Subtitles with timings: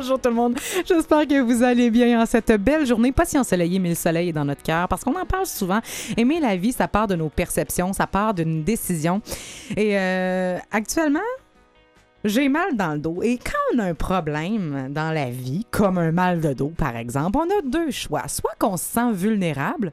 [0.00, 0.58] Bonjour tout le monde.
[0.86, 3.12] J'espère que vous allez bien en cette belle journée.
[3.12, 5.80] Pas si ensoleillée, mais le soleil est dans notre cœur parce qu'on en parle souvent.
[6.16, 9.20] Aimer la vie, ça part de nos perceptions, ça part d'une décision.
[9.76, 11.20] Et euh, actuellement,
[12.24, 13.22] j'ai mal dans le dos.
[13.22, 16.96] Et quand on a un problème dans la vie, comme un mal de dos par
[16.96, 18.26] exemple, on a deux choix.
[18.26, 19.92] Soit qu'on se sent vulnérable,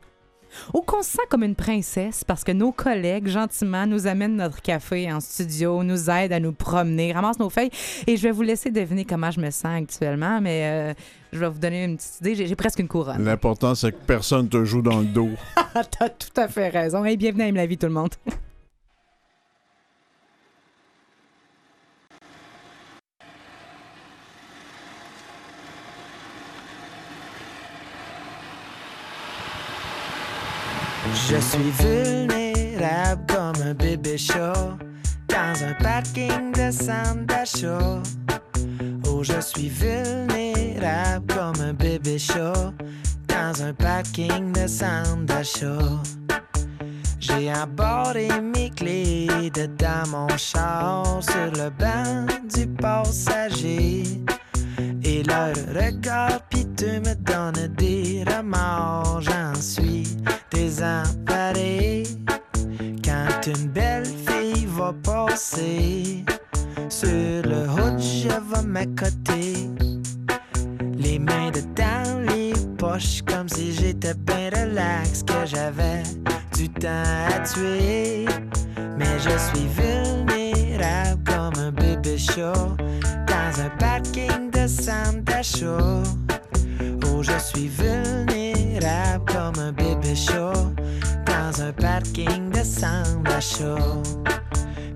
[0.73, 4.61] ou qu'on se sent comme une princesse parce que nos collègues, gentiment, nous amènent notre
[4.61, 7.71] café en studio, nous aident à nous promener, ramassent nos feuilles.
[8.05, 10.93] Et je vais vous laisser deviner comment je me sens actuellement, mais euh,
[11.33, 12.47] je vais vous donner une petite idée.
[12.47, 13.23] J'ai, presque une couronne.
[13.23, 15.29] L'important, c'est que personne te joue dans le dos.
[15.73, 17.03] T'as tout à fait raison.
[17.05, 18.13] Et bienvenue à la vie, tout le monde.
[31.29, 34.77] Je suis vulnérable comme un bébé chaud
[35.27, 38.01] dans un parking de Sandachau.
[39.09, 42.71] Oh, je suis vulnérable comme un bébé chaud
[43.27, 45.99] dans un parking de Sandachau.
[47.19, 54.03] J'ai abordé mes clés dedans mon char sur le banc du passager.
[55.03, 60.07] Et leur regard piteux me donne des remords, j'en suis
[60.51, 62.03] désemparé.
[63.03, 66.23] Quand une belle fille va passer,
[66.89, 69.69] sur le haut je vais m'accoter.
[70.97, 76.03] Les mains dedans les poches, comme si j'étais bien relax, que j'avais
[76.55, 77.03] du temps
[77.35, 78.25] à tuer.
[78.97, 82.75] Mais je suis vulnérable comme un bébé chaud
[83.27, 86.03] dans un parking de Santa Show.
[89.57, 90.73] Comme un bébé chaud
[91.25, 94.03] dans un parking de Santa Show.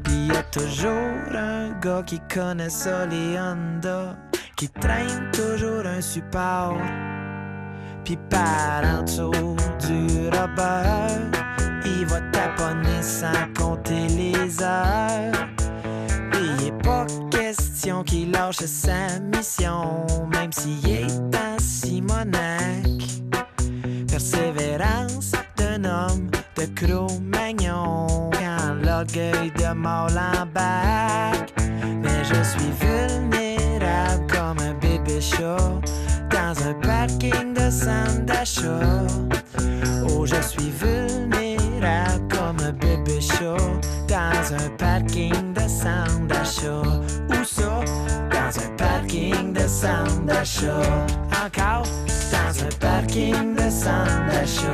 [0.03, 4.17] Puis y a toujours un gars qui connaît ça, les Honda,
[4.55, 6.77] qui traîne toujours un support.
[8.03, 9.55] Puis par en dessous
[9.87, 11.29] du rubber,
[11.85, 15.47] il va taponner sans compter les heures.
[16.33, 23.21] Et il est pas question qu'il lâche sa mission, même s'il est en Simonac.
[24.21, 30.11] Persévérance d'un homme de Cro-Magnon, quand l'orgueil de mort.
[32.03, 35.81] Mais je suis vulnérable comme un bébé chaud
[36.29, 39.07] dans un parking de Sandachau.
[40.07, 43.57] Oh, je suis vulnérable comme un bébé chaud
[44.07, 45.61] dans un parking de.
[45.61, 47.30] Où ça?
[48.51, 50.67] Dans un parking de Sandachau.
[51.45, 51.87] Encore
[52.31, 54.67] dans un parking de Sandachau.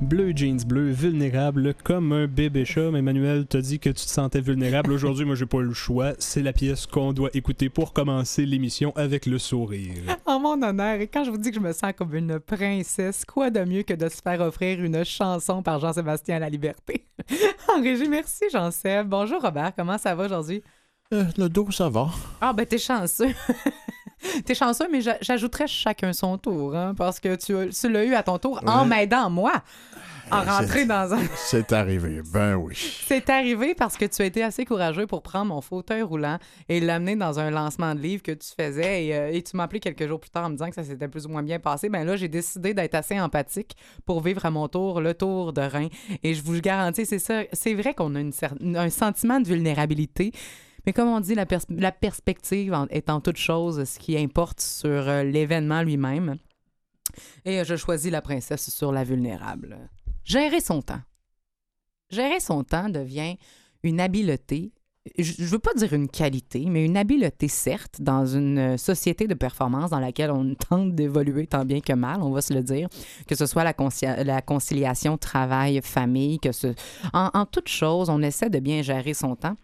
[0.00, 2.90] Bleu jeans bleu, vulnérable comme un bébé chat.
[2.90, 4.90] Mais Emmanuel t'a dit que tu te sentais vulnérable.
[4.90, 6.14] Aujourd'hui, moi, j'ai pas le choix.
[6.18, 10.18] C'est la pièce qu'on doit écouter pour commencer l'émission avec le sourire.
[10.26, 13.24] En mon honneur, et quand je vous dis que je me sens comme une princesse,
[13.24, 17.06] quoi de mieux que de se faire offrir une chanson par Jean-Sébastien La Liberté?
[17.72, 19.06] en régie, merci Jean-Seb.
[19.06, 20.64] Bonjour Robert, comment ça va aujourd'hui?
[21.12, 22.08] Euh, le dos, ça va.
[22.40, 23.34] Ah, ben t'es chanceux.
[24.44, 28.04] t'es chanceux, mais j'a- j'ajouterais chacun son tour, hein, parce que tu, as- tu l'as
[28.04, 28.86] eu à ton tour en Ouais.
[28.88, 29.54] m'aidant, moi,
[30.30, 31.18] en c'est- rentrer dans un...
[31.36, 32.20] C'est arrivé.
[32.32, 32.76] Ben oui.
[32.76, 36.38] C'est arrivé parce que tu as été assez courageux pour prendre mon fauteuil roulant
[36.68, 39.06] et l'amener dans un lancement de livre que tu faisais.
[39.06, 40.84] Et, euh, et tu m'as appelé quelques jours plus tard en me disant que ça
[40.84, 41.88] s'était plus ou moins bien passé.
[41.88, 43.74] Ben là, j'ai décidé d'être assez empathique
[44.06, 45.88] pour vivre à mon tour le tour de Rhin.
[46.22, 47.42] Et je vous garantis, c'est ça.
[47.52, 48.30] C'est vrai qu'on a une
[48.76, 50.30] un sentiment de vulnérabilité.
[50.90, 54.18] Mais comme on dit, la, pers- la perspective en- est en toute chose ce qui
[54.18, 56.36] importe sur euh, l'événement lui-même.
[57.44, 59.78] Et euh, je choisis la princesse sur la vulnérable.
[60.24, 60.98] Gérer son temps.
[62.10, 63.36] Gérer son temps devient
[63.84, 64.72] une habileté,
[65.16, 69.28] je ne veux pas dire une qualité, mais une habileté, certes, dans une euh, société
[69.28, 72.64] de performance dans laquelle on tente d'évoluer tant bien que mal, on va se le
[72.64, 72.88] dire,
[73.28, 76.74] que ce soit la conciliation travail-famille, que ce...
[77.12, 79.56] En, en toute chose, on essaie de bien gérer son temps.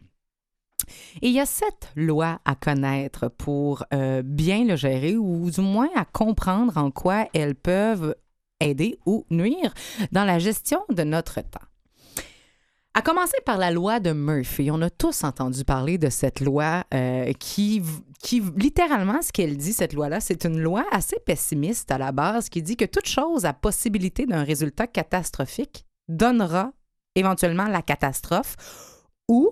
[1.22, 5.60] Et il y a sept lois à connaître pour euh, bien le gérer ou du
[5.60, 8.14] moins à comprendre en quoi elles peuvent
[8.60, 9.72] aider ou nuire
[10.12, 11.60] dans la gestion de notre temps.
[12.94, 14.70] À commencer par la loi de Murphy.
[14.70, 17.82] On a tous entendu parler de cette loi euh, qui,
[18.22, 22.48] qui, littéralement, ce qu'elle dit, cette loi-là, c'est une loi assez pessimiste à la base
[22.48, 26.72] qui dit que toute chose à possibilité d'un résultat catastrophique donnera
[27.16, 28.56] éventuellement la catastrophe
[29.28, 29.50] ou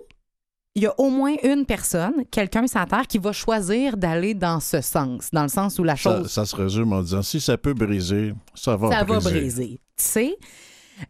[0.75, 4.35] il y a au moins une personne, quelqu'un sur la Terre, qui va choisir d'aller
[4.35, 7.23] dans ce sens, dans le sens où la Ça, chose ça se résume en disant
[7.23, 9.21] si ça peut briser, ça va ça briser.
[9.25, 9.81] va briser.
[9.97, 10.37] Tu sais,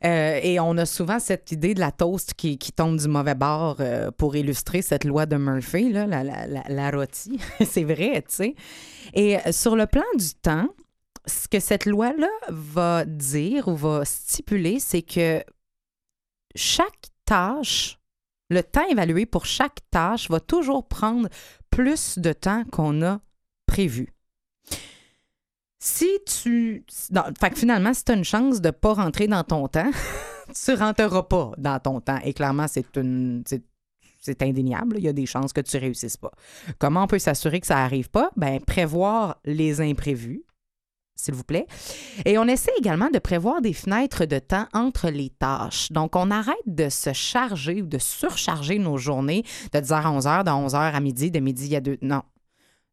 [0.03, 3.35] Euh, et on a souvent cette idée de la toast qui, qui tombe du mauvais
[3.35, 7.39] bord euh, pour illustrer cette loi de Murphy, là, la, la, la, la rôtie.
[7.67, 8.55] C'est vrai, tu sais.
[9.13, 10.69] Et euh, sur le plan du temps,
[11.27, 15.43] ce que cette loi-là va dire ou va stipuler, c'est que
[16.55, 17.99] chaque tâche,
[18.55, 21.29] le temps évalué pour chaque tâche va toujours prendre
[21.71, 23.21] plus de temps qu'on a
[23.67, 24.09] prévu.
[25.79, 26.85] Si tu.
[27.55, 29.91] finalement, si tu as une chance de ne pas rentrer dans ton temps,
[30.65, 32.19] tu ne rentreras pas dans ton temps.
[32.25, 33.43] Et clairement, c'est une.
[33.47, 33.65] c'est-
[34.21, 34.97] c'est indéniable.
[34.97, 36.31] Il y a des chances que tu réussisses pas.
[36.79, 38.31] Comment on peut s'assurer que ça n'arrive pas?
[38.37, 40.45] Ben, prévoir les imprévus,
[41.17, 41.67] s'il vous plaît.
[42.25, 45.93] Et on essaie également de prévoir des fenêtres de temps entre les tâches.
[45.93, 50.45] Donc, on arrête de se charger ou de surcharger nos journées de 10h à 11h,
[50.45, 51.99] de 11h à midi, de midi à 2.
[52.03, 52.23] Non.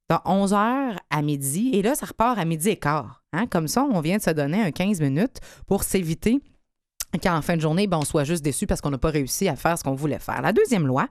[0.09, 3.23] De 11h à midi, et là, ça repart à midi et quart.
[3.33, 3.47] Hein?
[3.47, 6.41] Comme ça, on vient de se donner un 15 minutes pour s'éviter
[7.19, 9.55] qu'en fin de journée, ben, on soit juste déçu parce qu'on n'a pas réussi à
[9.55, 10.41] faire ce qu'on voulait faire.
[10.41, 11.07] La deuxième loi,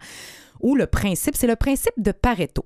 [0.61, 2.65] ou le principe, c'est le principe de Pareto,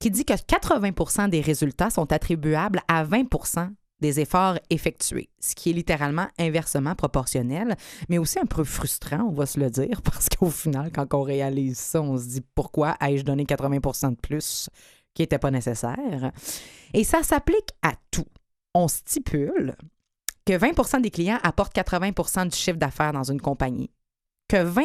[0.00, 3.26] qui dit que 80 des résultats sont attribuables à 20
[4.00, 7.76] des efforts effectués, ce qui est littéralement inversement proportionnel,
[8.08, 11.22] mais aussi un peu frustrant, on va se le dire, parce qu'au final, quand on
[11.22, 14.70] réalise ça, on se dit pourquoi ai-je donné 80% de plus
[15.12, 16.32] qui n'était pas nécessaire?
[16.94, 18.26] Et ça s'applique à tout.
[18.74, 19.76] On stipule
[20.46, 23.90] que 20 des clients apportent 80% du chiffre d'affaires dans une compagnie,
[24.48, 24.82] que 20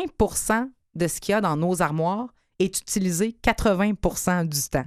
[0.95, 4.85] de ce qu'il y a dans nos armoires est utilisé 80% du temps.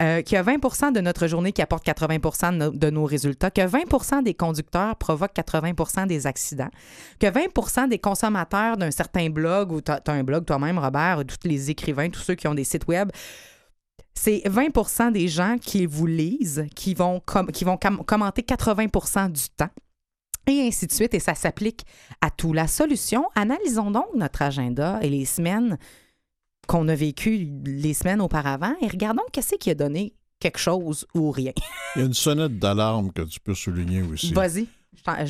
[0.00, 3.04] Euh, qu'il y a 20% de notre journée qui apporte 80 de nos, de nos
[3.04, 6.70] résultats, que 20% des conducteurs provoquent 80% des accidents,
[7.20, 11.36] que 20% des consommateurs d'un certain blog, ou tu un blog toi-même, Robert, ou tous
[11.44, 13.10] les écrivains, tous ceux qui ont des sites web,
[14.14, 17.22] c'est 20% des gens qui vous lisent, qui vont,
[17.52, 19.70] qui vont com- commenter 80% du temps.
[20.48, 21.86] Et ainsi de suite, et ça s'applique
[22.20, 22.52] à tout.
[22.52, 25.78] La solution, analysons donc notre agenda et les semaines
[26.66, 31.30] qu'on a vécues les semaines auparavant et regardons qu'est-ce qui a donné quelque chose ou
[31.30, 31.52] rien.
[31.96, 34.32] Il y a une sonnette d'alarme que tu peux souligner aussi.
[34.32, 34.66] Vas-y.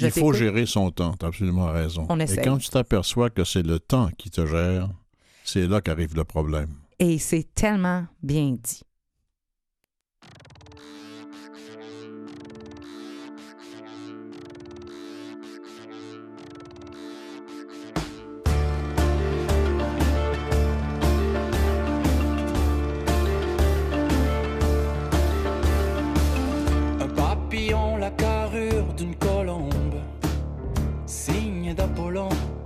[0.02, 2.06] Il faut gérer son temps, tu as absolument raison.
[2.08, 2.42] On Et essaye.
[2.44, 4.90] quand tu t'aperçois que c'est le temps qui te gère,
[5.44, 6.68] c'est là qu'arrive le problème.
[6.98, 8.82] Et c'est tellement bien dit.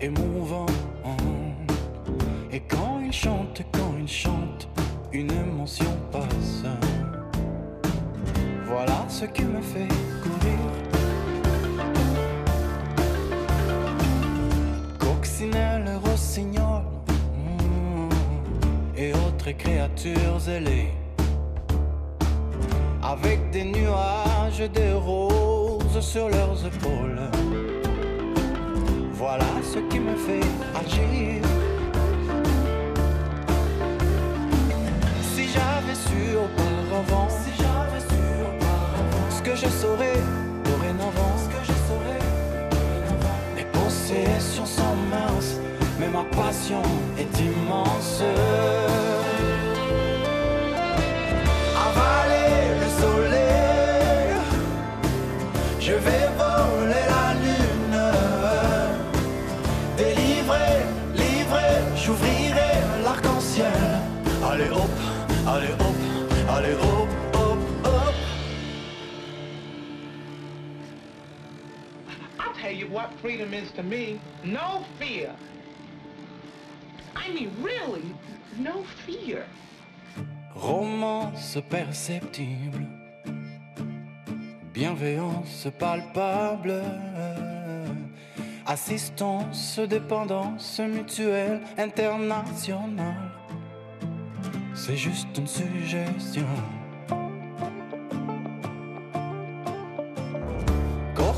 [0.00, 0.66] Et mouvant.
[2.52, 4.68] Et quand il chante, quand il chante,
[5.12, 6.64] une émotion passe.
[8.66, 9.88] Voilà ce qui me fait
[10.22, 10.58] courir.
[14.98, 16.82] Coccinelle, rossignol
[17.36, 18.08] mm,
[18.96, 20.92] et autres créatures ailées
[23.02, 27.65] avec des nuages de roses sur leurs épaules.
[29.18, 30.44] Voilà ce qui me fait
[30.78, 31.42] agir.
[35.34, 40.20] Si j'avais su auparavant, si j'avais su auparavant, ce que je saurais
[40.64, 42.20] dorénavant, ce que je saurais
[42.70, 45.56] dorénavant, mes possessions sont minces,
[45.98, 46.82] mais ma passion
[47.18, 48.22] est immense.
[73.26, 74.20] Freedom is to me.
[74.44, 75.34] No fear.
[77.16, 78.14] I mean, really,
[78.56, 79.44] no fear.
[80.54, 82.86] Romance perceptible,
[84.72, 86.86] bienveillance palpable,
[88.68, 93.32] assistance, dépendance mutuelle, internationale.
[94.72, 96.46] C'est juste une suggestion.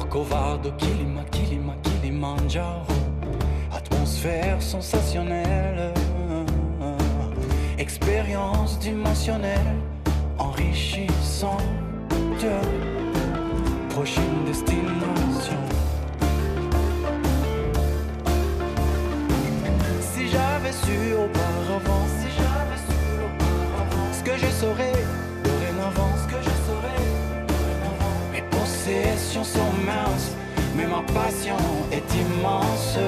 [0.08, 2.86] Corcovado, Kilima, Kilima, Kilimanjaro,
[3.70, 5.92] atmosphère sensationnelle,
[7.76, 9.76] expérience dimensionnelle,
[10.38, 11.60] enrichissante,
[13.90, 15.60] prochaine destination.
[20.00, 22.06] Si j'avais su auparavant,
[29.44, 30.32] sont minces,
[30.76, 31.56] mais ma passion
[31.92, 32.98] est immense.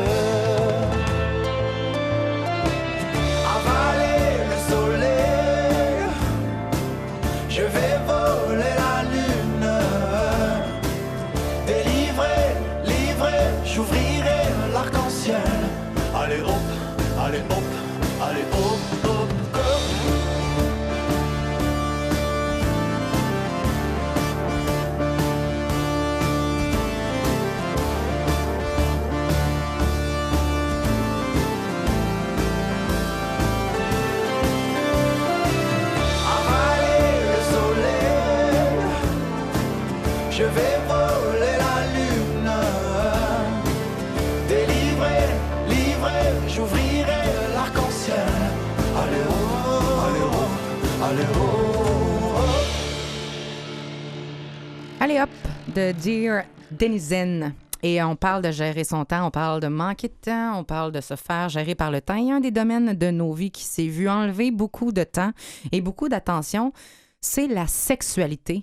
[55.80, 57.54] De Dear Denizen.
[57.82, 60.92] Et on parle de gérer son temps, on parle de manquer de temps, on parle
[60.92, 62.14] de se faire gérer par le temps.
[62.14, 65.32] A un des domaines de nos vies qui s'est vu enlever beaucoup de temps
[65.72, 66.74] et beaucoup d'attention,
[67.22, 68.62] c'est la sexualité,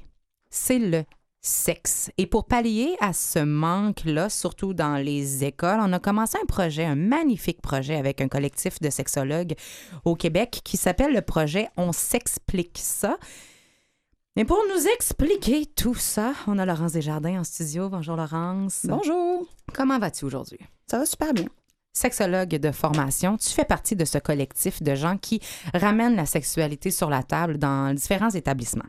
[0.52, 1.06] c'est le
[1.42, 2.12] sexe.
[2.20, 6.86] Et pour pallier à ce manque-là, surtout dans les écoles, on a commencé un projet,
[6.86, 9.56] un magnifique projet avec un collectif de sexologues
[10.06, 13.18] au Québec qui s'appelle le projet On s'explique ça.
[14.38, 17.90] Mais pour nous expliquer tout ça, on a Laurence Desjardins en studio.
[17.90, 18.86] Bonjour Laurence.
[18.88, 19.48] Bonjour.
[19.74, 20.60] Comment vas-tu aujourd'hui?
[20.86, 21.48] Ça va super bien.
[21.92, 25.42] Sexologue de formation, tu fais partie de ce collectif de gens qui
[25.74, 28.86] ramènent la sexualité sur la table dans différents établissements.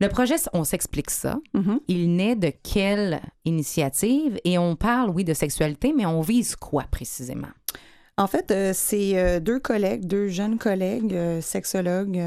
[0.00, 1.38] Le projet On s'explique ça.
[1.54, 1.80] Mhm.
[1.88, 4.38] Il naît de quelle initiative?
[4.44, 7.48] Et on parle, oui, de sexualité, mais on vise quoi précisément?
[8.18, 12.18] En fait, euh, c'est euh, deux collègues, deux jeunes collègues euh, sexologues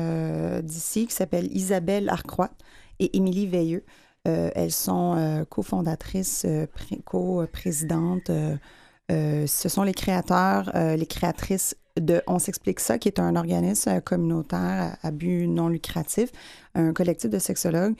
[0.64, 2.52] d'ici qui s'appellent Isabelle Arcroix
[3.00, 3.84] et Émilie Veilleux.
[4.26, 8.30] Elles sont cofondatrices, pré- co-présidentes.
[9.10, 14.98] ce sont les créateurs, les créatrices de On s'explique ça, qui est un organisme communautaire
[15.02, 16.30] à, but non lucratif,
[16.76, 17.96] un collectif de sexologues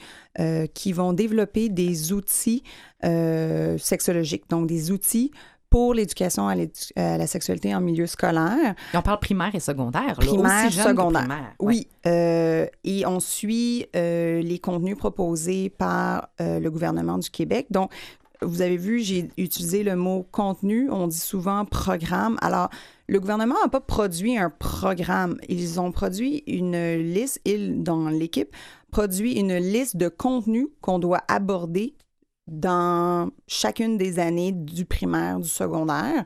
[0.74, 2.62] qui vont développer des outils
[3.02, 5.32] sexologiques, donc des outils
[5.70, 8.74] pour l'éducation à, l'édu- à la sexualité en milieu scolaire.
[8.92, 10.02] Et on parle primaire et secondaire.
[10.08, 11.20] là, Primaire, aussi jeune que secondaire.
[11.22, 11.54] primaire.
[11.60, 11.74] Ouais.
[11.74, 17.68] Oui, euh, et on suit euh, les contenus proposés par euh, le gouvernement du Québec.
[17.70, 17.90] Donc,
[18.42, 20.90] vous avez vu, j'ai utilisé le mot contenu.
[20.90, 22.36] On dit souvent programme.
[22.40, 22.70] Alors,
[23.06, 25.36] le gouvernement n'a pas produit un programme.
[25.48, 28.56] Ils ont produit une liste, ils, dans l'équipe,
[28.90, 31.94] produit une liste de contenus qu'on doit aborder
[32.50, 36.24] dans chacune des années du primaire, du secondaire,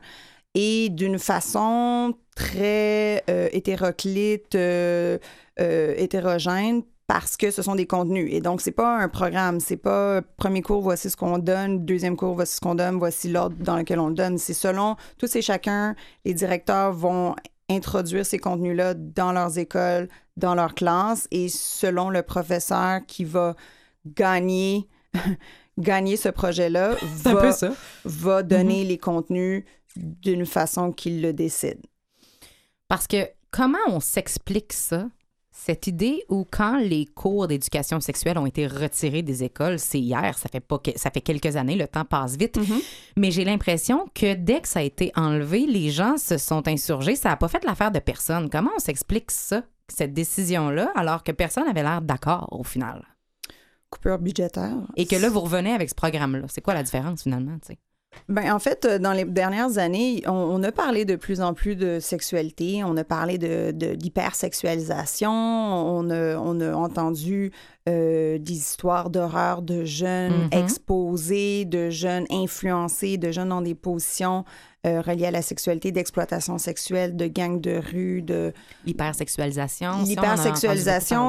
[0.55, 5.17] et d'une façon très euh, hétéroclite, euh,
[5.59, 8.29] euh, hétérogène, parce que ce sont des contenus.
[8.31, 12.17] Et donc, c'est pas un programme, c'est pas premier cours, voici ce qu'on donne, deuxième
[12.17, 14.37] cours, voici ce qu'on donne, voici l'ordre dans lequel on le donne.
[14.37, 17.35] C'est selon tous et chacun, les directeurs vont
[17.69, 23.55] introduire ces contenus-là dans leurs écoles, dans leurs classes, et selon le professeur qui va
[24.05, 24.87] gagner,
[25.77, 26.95] gagner ce projet-là,
[28.05, 29.63] va, donner les contenus
[29.95, 31.79] d'une façon qu'il le décide.
[32.87, 35.07] Parce que comment on s'explique ça?
[35.57, 40.37] Cette idée où quand les cours d'éducation sexuelle ont été retirés des écoles, c'est hier,
[40.37, 42.59] ça fait pas que- ça fait quelques années, le temps passe vite,
[43.15, 47.15] mais j'ai l'impression que dès que ça a été enlevé, les gens se sont insurgés,
[47.15, 48.49] ça n'a pas fait l'affaire de personne.
[48.49, 53.03] Comment on s'explique ça, cette décision-là, alors que personne n'avait l'air d'accord au final?
[53.89, 54.75] Coupure budgétaire.
[54.97, 56.45] Et que là, vous revenez avec ce programme-là.
[56.49, 57.57] C'est quoi la différence finalement?
[57.61, 57.77] tu sais?
[58.29, 61.53] Ben, en fait, euh, dans les dernières années, on, on a parlé de plus en
[61.53, 67.51] plus de sexualité, on a parlé de, d'hypersexualisation, on a, on a entendu
[67.87, 70.49] euh, des histoires d'horreur de jeunes Mhm.
[70.53, 74.45] exposés, de jeunes influencés, de jeunes dans des positions
[74.85, 78.53] euh, reliées à la sexualité, d'exploitation sexuelle, de gangs de rue, de,
[78.85, 79.89] L'hypersexualisation,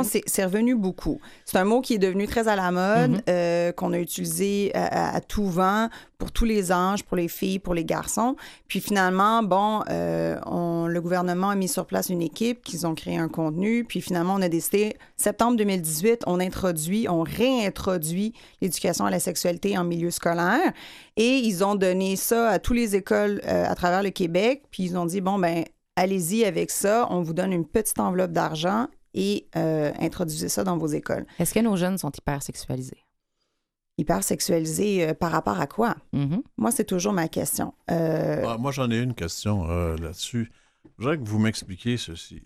[0.03, 1.21] beaucoup c'est revenu beaucoup.
[1.45, 3.21] C'est un mot qui est devenu très à la mode, Mhm.
[3.29, 7.29] euh, qu'on a utilisé à, à- à tout vent pour tous les âges, pour les
[7.29, 8.37] filles, pour les garçons.
[8.69, 12.95] Puis finalement, bon, euh, on- le gouvernement a mis sur place une équipe, qu'ils ont
[12.95, 13.85] créé un contenu.
[13.85, 19.77] Puis finalement, on a décidé, septembre 2018, on introduit, on réintroduit l'éducation à la sexualité
[19.77, 20.73] en milieu scolaire.
[21.17, 24.65] Et ils ont donné ça à toutes les écoles euh, à travers le Québec.
[24.71, 25.65] Puis ils ont dit, bon, ben
[25.97, 30.77] allez-y avec ça, on vous donne une petite enveloppe d'argent et euh, introduisez ça dans
[30.77, 31.25] vos écoles.
[31.39, 32.99] Est-ce que nos jeunes sont hypersexualisés?
[33.99, 35.97] Hypersexualisé euh, par rapport à quoi?
[36.13, 36.43] Mhm.
[36.59, 37.73] Moi, c'est toujours ma question.
[37.91, 40.53] Euh, Ah, moi, j'en ai une question euh, là-dessus.
[40.99, 42.43] Je voudrais que vous m'expliquiez ceci.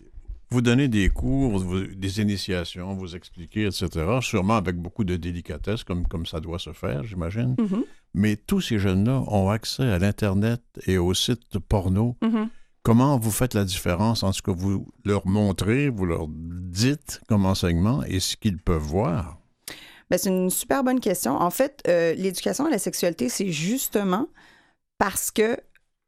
[0.52, 3.88] Vous donnez des cours, vous- des initiations, vous expliquez, etc.,
[4.20, 7.54] sûrement avec beaucoup de délicatesse, comme, comme ça doit se faire, j'imagine.
[7.58, 12.16] Mhm, Mais tous ces jeunes-là ont accès à l'Internet et aux sites porno.
[12.22, 12.48] mhm.
[12.82, 17.44] Comment vous faites la différence entre ce que vous leur montrez, vous leur dites comme
[17.44, 19.38] enseignement et ce qu'ils peuvent voir?
[20.10, 21.36] Ben, c'est une super bonne question.
[21.36, 24.26] En fait, euh, l'éducation à la sexualité, c'est justement
[24.98, 25.56] parce que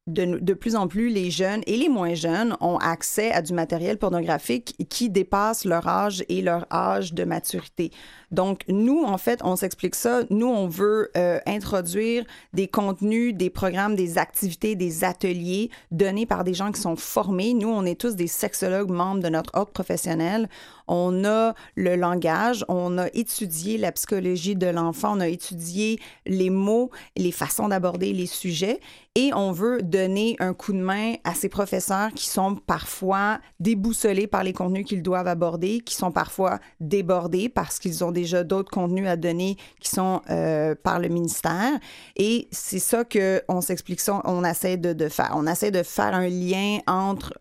[0.08, 3.98] de, plus en plus, les jeunes et les moins jeunes ont accès à du matériel
[3.98, 7.92] pornographique qui dépasse leur âge et leur âge de maturité.
[8.32, 10.22] Donc, nous, en fait, on s'explique ça.
[10.30, 12.24] Nous, on veut euh, introduire
[12.54, 17.54] des contenus, des programmes, des activités, des ateliers donnés par des gens qui sont formés.
[17.54, 20.48] Nous, on est tous des sexologues membres de notre ordre professionnel.
[20.88, 26.50] On a le langage, on a étudié la psychologie de l'enfant, on a étudié les
[26.50, 28.80] mots, les façons d'aborder les sujets
[29.14, 34.26] et on veut donner un coup de main à ces professeurs qui sont parfois déboussolés
[34.26, 38.70] par les contenus qu'ils doivent aborder, qui sont parfois débordés parce qu'ils ont déjà d'autres
[38.70, 41.72] contenus à donner qui sont euh, par le ministère.
[42.16, 45.32] Et c'est ça qu'on s'explique on essaie de, de faire.
[45.34, 47.34] On essaie de faire un lien entre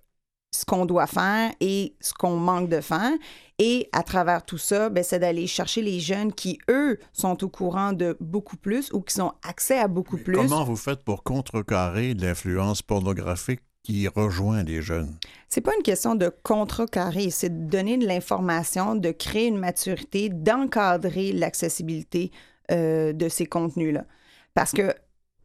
[0.53, 3.11] ce qu'on doit faire et ce qu'on manque de faire.
[3.57, 7.49] Et à travers tout ça, ben, c'est d'aller chercher les jeunes qui, eux, sont au
[7.49, 10.35] courant de beaucoup plus ou qui ont accès à beaucoup Mais plus.
[10.35, 15.17] Comment vous faites pour contrecarrer l'influence pornographique qui rejoint les jeunes?
[15.49, 20.29] C'est pas une question de contrecarrer, c'est de donner de l'information, de créer une maturité,
[20.29, 22.31] d'encadrer l'accessibilité
[22.71, 24.05] euh, de ces contenus-là.
[24.53, 24.93] Parce que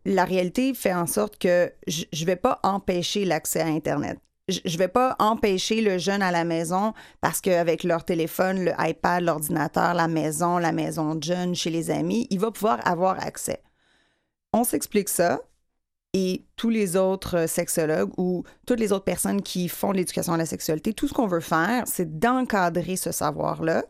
[0.05, 4.19] la réalité fait en sorte que je ne vais pas empêcher l'accès à Internet.
[4.49, 8.73] Je ne vais pas empêcher le jeune à la maison parce qu'avec leur téléphone, le
[8.79, 13.21] iPad, l'ordinateur, la maison, la maison de jeune, chez les amis, il va pouvoir avoir
[13.21, 13.61] accès.
[14.53, 15.41] On s'explique ça,
[16.13, 20.37] et tous les autres euh, sexologues ou toutes les autres personnes qui font l'éducation à
[20.37, 23.85] la sexualité, tout ce qu'on veut faire, c'est d'encadrer ce savoir-là,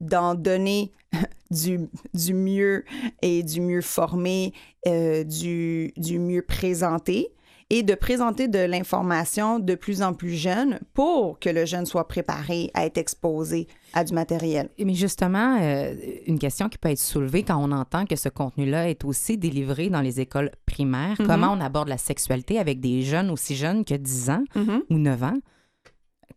[0.00, 0.92] d'en donner
[1.50, 1.88] du,
[2.32, 2.84] mieux
[3.22, 4.52] et du mieux formé,
[4.86, 7.32] euh, du mieux présenté
[7.68, 12.06] et de présenter de l'information de plus en plus jeune pour que le jeune soit
[12.06, 14.68] préparé à être exposé à du matériel.
[14.78, 15.92] Mais justement, euh,
[16.26, 19.88] une question qui peut être soulevée quand on entend que ce contenu-là est aussi délivré
[19.90, 21.26] dans les écoles primaires, Mhm.
[21.26, 24.44] comment on aborde la sexualité avec des jeunes aussi jeunes que 10 ans
[24.88, 25.38] ou 9 ans?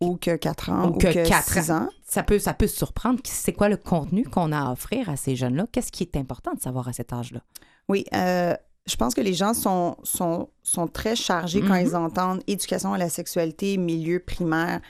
[0.02, 1.89] Ou que 4 ans, Ou ou, que que, quatre 6 ans.
[2.08, 3.20] Ça peut, ça peut surprendre.
[3.26, 5.68] C'est quoi le contenu qu'on a à offrir à ces jeunes-là?
[5.72, 7.42] Qu'est-ce qui est important de savoir à cet âge-là?
[7.89, 8.56] Oui, euh,
[8.89, 11.88] je pense que les gens sont, sont, sont très chargés quand Mhm.
[11.88, 14.82] ils entendent éducation à la sexualité, milieu primaire.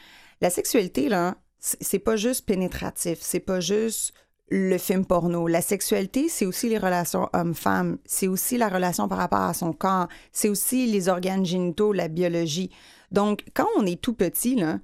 [0.42, 4.14] La sexualité, là, c'est pas juste pénétratif, c'est pas juste
[4.50, 5.48] le film porno.
[5.48, 9.74] La sexualité, c'est aussi les relations hommes-femmes, c'est aussi la relation par rapport à son
[9.74, 12.72] corps, c'est aussi les organes génitaux, la biologie.
[13.12, 14.80] Donc, quand on est tout petit, là,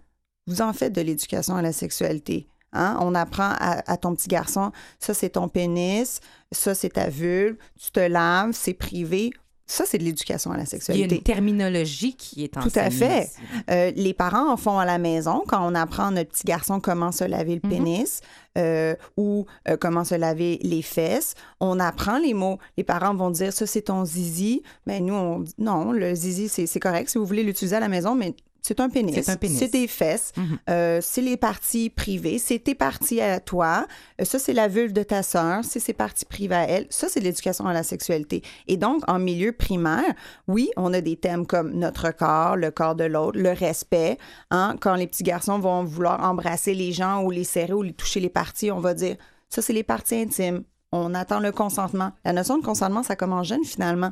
[0.47, 2.47] vous en faites de l'éducation à la sexualité.
[2.76, 2.98] Hein?
[3.02, 6.20] On apprend à, à ton petit garçon, ça c'est ton pénis,
[6.52, 9.32] ça c'est ta vulve, tu te laves, c'est privé.
[9.68, 11.16] Ça, c'est de l'éducation à la Il y a sexualité.
[11.16, 12.86] une terminologie qui est Tout enseignée.
[12.86, 13.30] à fait.
[13.72, 16.80] Euh, les parents en font à la maison quand on apprend à notre petit garçon
[16.80, 17.70] comment se laver le Mhm.
[17.72, 18.22] pénis
[18.60, 21.34] euh, ou euh, comment se laver les fesses.
[21.60, 22.60] On apprend les mots.
[22.78, 24.62] Les parents vont dire ça c'est ton zizi.
[24.86, 27.80] Mais nous on dit non, le zizi c'est c'est correct si vous voulez l'utiliser à
[27.80, 28.36] la maison, mais
[28.67, 29.13] c'est un pénis.
[29.13, 29.60] C'est un pénis.
[29.60, 30.32] C'est des fesses.
[30.36, 30.58] Mhm.
[30.71, 32.39] Euh, c'est les parties privées.
[32.39, 33.86] C'est tes parties à toi.
[34.19, 35.63] Euh, ça, c'est la vulve de ta sœur.
[35.63, 36.88] C'est ses parties privées à elle.
[36.89, 38.41] Ça, c'est l'éducation à la sexualité.
[38.67, 40.15] Et donc, en milieu primaire,
[40.47, 44.17] oui, on a des thèmes comme notre corps, le corps de l'autre, le respect.
[44.49, 44.78] Hein?
[44.82, 48.19] Quand les petits garçons vont vouloir embrasser les gens ou les serrer ou les toucher
[48.19, 49.15] les parties, on va dire,
[49.47, 50.63] ça, c'est les parties intimes.
[50.91, 52.13] On attend le consentement.
[52.23, 54.12] La notion de consentement, ça commence jeune, finalement.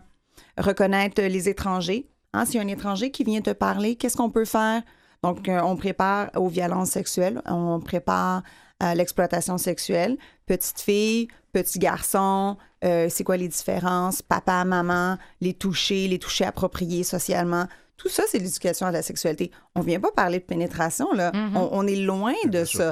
[0.60, 2.08] Reconnaître les étrangers.
[2.34, 4.82] Hein, S'il y a un étranger qui vient te parler, qu'est-ce qu'on peut faire?
[5.24, 8.44] Donc, euh, on prépare aux violences sexuelles, on prépare
[8.80, 10.18] à l'exploitation sexuelle.
[10.46, 14.22] Petite fille, petit garçon, euh, c'est quoi les différences?
[14.22, 17.68] Papa, maman, les toucher, les toucher appropriés socialement.
[17.96, 19.52] Tout ça, c'est l'éducation à la sexualité.
[19.76, 21.32] On vient pas parler de pénétration, là.
[21.34, 21.56] Mhm.
[21.56, 22.92] on, on est loin de ça.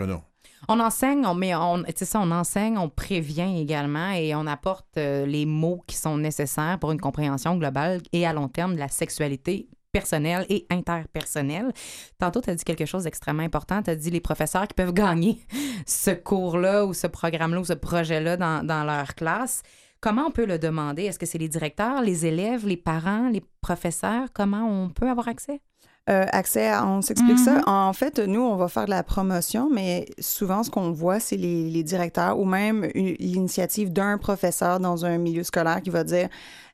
[0.67, 5.25] On enseigne, on, mais on, ça, on enseigne, on prévient également et on apporte euh,
[5.25, 8.87] les mots qui sont nécessaires pour une compréhension globale et à long terme de la
[8.87, 11.73] sexualité personnelle et interpersonnelle.
[12.17, 13.81] Tantôt, tu as dit quelque chose d'extrêmement important.
[13.83, 15.39] Tu as dit les professeurs qui peuvent gagner
[15.85, 19.63] ce cours-là ou ce programme-là ou ce projet-là dans, dans leur classe.
[19.99, 21.03] Comment on peut le demander?
[21.03, 24.29] Est-ce que c'est les directeurs, les élèves, les parents, les professeurs?
[24.33, 25.61] Comment on peut avoir accès?
[26.09, 27.57] Euh, accès à On s'explique ça.
[27.59, 27.63] Mhm.
[27.67, 31.37] En fait, nous, on va faire de la promotion, mais souvent, ce qu'on voit, c'est
[31.37, 36.03] les, les directeurs ou même une- l'initiative d'un professeur dans un milieu scolaire qui va
[36.03, 36.27] dire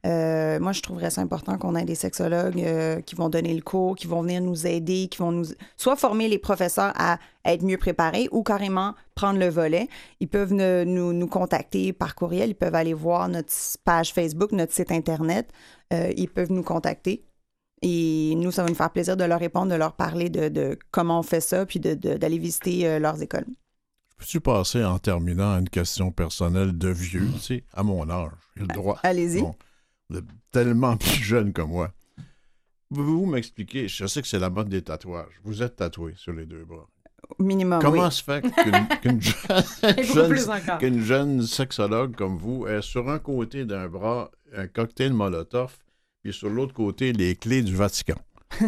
[0.06, 3.62] euh, Moi, je trouverais ça important qu'on ait des sexologues euh, qui vont donner le
[3.62, 7.64] cours, qui vont venir nous aider, qui vont nous soit former les professeurs à être
[7.66, 9.90] mieux préparés ou carrément prendre le volet.
[10.22, 13.52] Ils peuvent ne- nous, nous contacter par courriel, ils peuvent aller voir notre
[13.84, 15.50] page Facebook, notre site Internet.
[15.92, 17.24] Ils peuvent nous contacter.
[17.84, 20.78] Et nous, ça va nous faire plaisir de leur répondre, de leur parler de, de
[20.92, 23.46] comment on fait ça, puis de- de- d'aller visiter euh, leurs écoles.
[24.18, 28.32] Peux-tu passer en terminant à une question personnelle de vieux, tu sais, à mon âge?
[28.56, 29.00] J'ai le droit.
[29.04, 29.42] Allez-y.
[29.42, 29.54] Bon.
[30.10, 31.92] Vous êtes tellement plus jeune que moi.
[32.90, 33.88] Pouvez-vous m'expliquer?
[33.88, 35.40] Je sais que c'est la mode des tatouages.
[35.44, 36.88] Vous êtes tatoué sur les deux bras.
[37.40, 37.80] Minimum.
[37.82, 38.12] Comment oui.
[38.12, 38.42] se fait
[39.02, 39.22] qu'une
[40.02, 45.76] jeune, jeune sexologue comme vous ait sur un côté d'un bras un cocktail Molotov,
[46.28, 48.16] puis sur l'autre côté les clés du Vatican?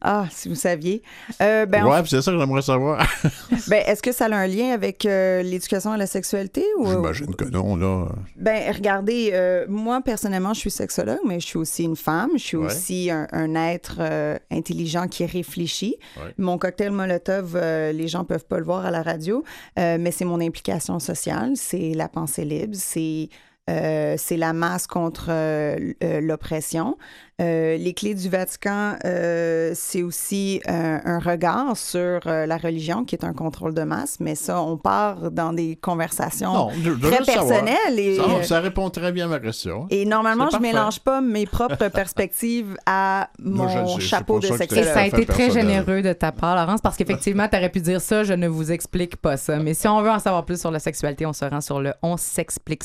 [0.00, 1.02] Ah, si vous saviez.
[1.40, 3.06] Euh, ben, en ouais, puis c'est ça que j'aimerais savoir.
[3.68, 6.64] Ben, est-ce que ça a un lien avec euh, l'éducation à la sexualité?
[6.78, 6.86] Ou...
[6.90, 8.08] J'imagine que non, là.
[8.36, 12.30] Ben, regardez, euh, moi, personnellement, je suis sexologue, mais je suis aussi une femme.
[12.34, 12.66] Je suis Ouais.
[12.66, 15.96] aussi un, un être euh, intelligent qui réfléchit.
[16.16, 16.34] Ouais.
[16.38, 19.42] Mon cocktail Molotov, euh, les gens peuvent pas le voir à la radio,
[19.78, 23.28] euh, mais c'est mon implication sociale, c'est la pensée libre, c'est...
[23.70, 26.96] euh, c'est la masse contre euh, euh, l'oppression.
[27.40, 33.04] Euh, les clés du Vatican, euh, c'est aussi euh, un regard sur euh, la religion
[33.04, 36.82] qui est un contrôle de masse, mais ça, on part dans des conversations Non, je-
[36.82, 37.98] je veux très personnelles.
[37.98, 39.86] Et, Ça, ça répond très bien à ma question.
[39.90, 40.66] et normalement, je parfait.
[40.68, 44.92] mélange pas mes propres perspectives à Moi, mon sais, chapeau de ça que Et sexologue.
[44.94, 45.66] ça a été très personnel.
[45.84, 48.70] généreux de ta part, Laurence, parce qu'effectivement, tu aurais pu dire ça, je ne vous
[48.70, 49.56] explique pas ça.
[49.58, 51.94] Mais si on veut en savoir plus sur la sexualité, on se rend sur le
[52.02, 52.84] on s'explique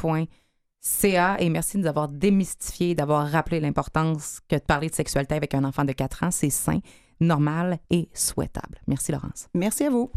[0.00, 1.36] ça.ca.
[1.40, 5.54] Et merci de nous avoir démystifié, d'avoir rappelé l'importance que de parler de sexualité avec
[5.54, 6.80] un enfant de 4 ans, c'est sain,
[7.20, 8.80] normal et souhaitable.
[8.86, 9.48] Merci, Laurence.
[9.54, 10.10] Merci à vous.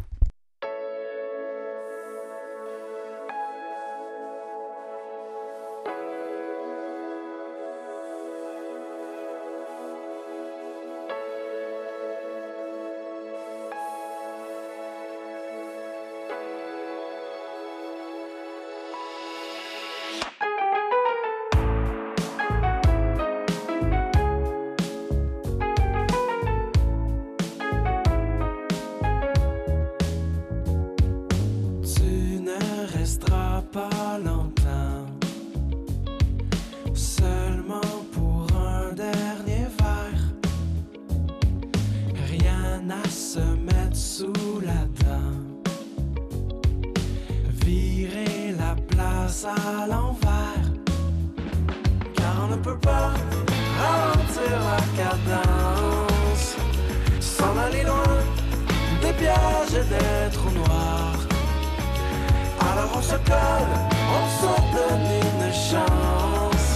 [62.59, 63.75] Alors on se colle,
[64.17, 66.67] on se donne une chance.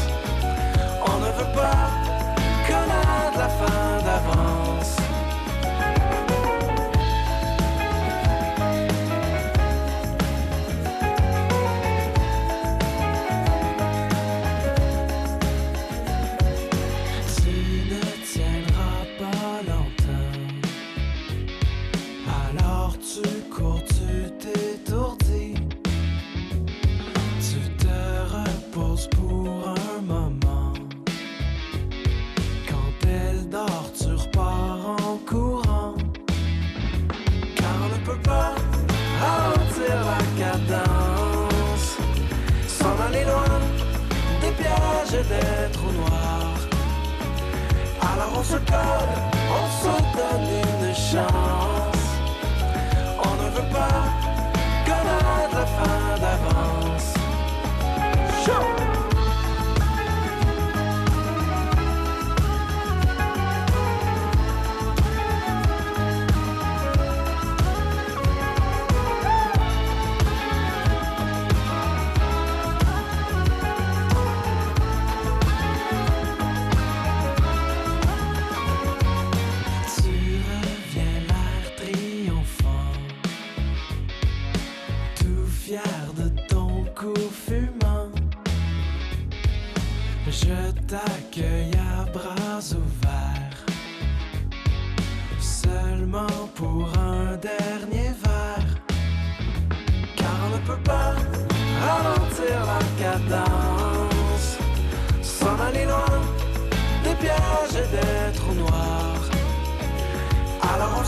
[1.06, 1.88] On ne veut pas
[2.68, 3.79] connaître la fin
[48.72, 49.08] Alors
[49.50, 51.49] on se colle, on se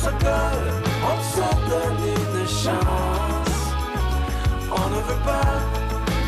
[0.03, 0.71] se colle,
[1.11, 3.59] on se donne une chance.
[4.71, 5.55] On ne veut pas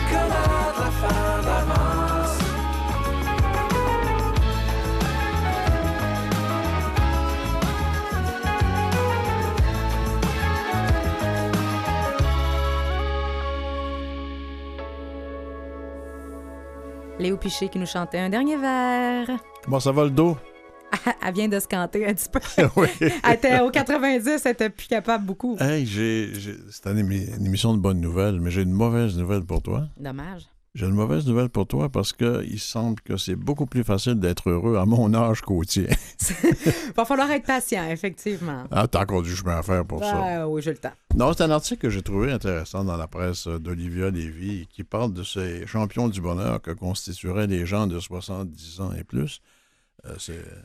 [0.09, 0.45] que la,
[0.79, 2.37] la fin d'avance.
[17.19, 19.27] Léo Piché qui nous chantait un dernier vers.
[19.63, 20.37] Comment ça va le dos?
[21.25, 22.39] Elle vient de se canter un petit peu.
[22.75, 22.87] oui.
[23.23, 25.57] Elle était au 90, elle était plus capable beaucoup.
[25.59, 29.61] Hey, c'est une, émi- une émission de bonnes nouvelles, mais j'ai une mauvaise nouvelle pour
[29.61, 29.87] toi.
[29.99, 30.43] Dommage.
[30.75, 34.15] J'ai une mauvaise nouvelle pour toi parce que il semble que c'est beaucoup plus facile
[34.15, 35.85] d'être heureux à mon âge qu'au tien.
[36.95, 38.63] Va falloir être patient, effectivement.
[38.71, 40.19] Ah, t'as encore du chemin à faire pour ça.
[40.41, 40.91] Ah, oui, j'ai le temps.
[41.15, 45.13] Non, c'est un article que j'ai trouvé intéressant dans la presse d'Olivia Lévy qui parle
[45.13, 49.41] de ces champions du bonheur que constitueraient les gens de 70 ans et plus.
[50.05, 50.15] Euh,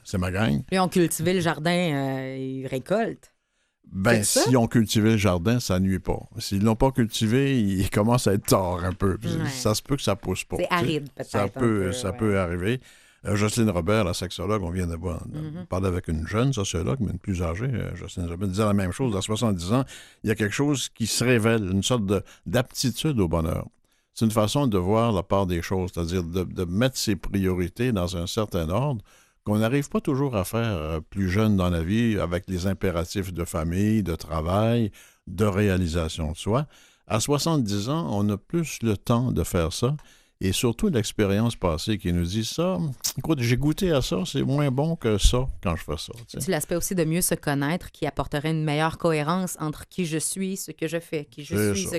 [0.04, 0.62] c'est, ma gang.
[0.72, 3.32] Ils ont cultivé le jardin, euh, ils récoltent.
[3.90, 6.20] Ben, s'ils ont cultivé le jardin, ça nuit pas.
[6.38, 9.12] S'ils l'ont pas cultivé, il commence à être tard un peu.
[9.22, 9.48] Ouais.
[9.50, 10.56] Ça se peut que ça pousse pas.
[10.58, 11.30] C'est aride, peut-être.
[11.30, 12.16] Ça peut, peu, ça ouais.
[12.18, 12.80] peut arriver.
[13.24, 15.66] Euh, Jocelyne Robert, la sexologue, on vient de voir, de Mhm.
[15.66, 17.64] parler avec une jeune sociologue, mais une plus âgée.
[17.66, 19.16] euh, Jocelyne Robert disait la même chose.
[19.16, 19.84] À 70 ans,
[20.22, 23.66] il y a quelque chose qui se révèle, une sorte de- d'aptitude au bonheur.
[24.14, 27.92] C'est une façon de voir la part des choses, c'est-à-dire de, de mettre ses priorités
[27.92, 29.02] dans un certain ordre
[29.48, 33.32] qu'on n'arrive pas toujours à faire euh, plus jeune dans la vie avec les impératifs
[33.32, 34.90] de famille, de travail,
[35.26, 36.66] de réalisation de soi.
[37.06, 39.96] À 70 ans, on a plus le temps de faire ça
[40.40, 42.78] et surtout l'expérience passée qui nous dit ça.
[43.16, 46.12] Écoute, j'ai goûté à ça, c'est moins bon que ça quand je fais ça.
[46.14, 46.40] tu sais.
[46.40, 50.18] C'est l'aspect aussi de mieux se connaître qui apporterait une meilleure cohérence entre qui je
[50.18, 51.86] suis, ce que je fais, qui je suis.
[51.86, 51.96] ce-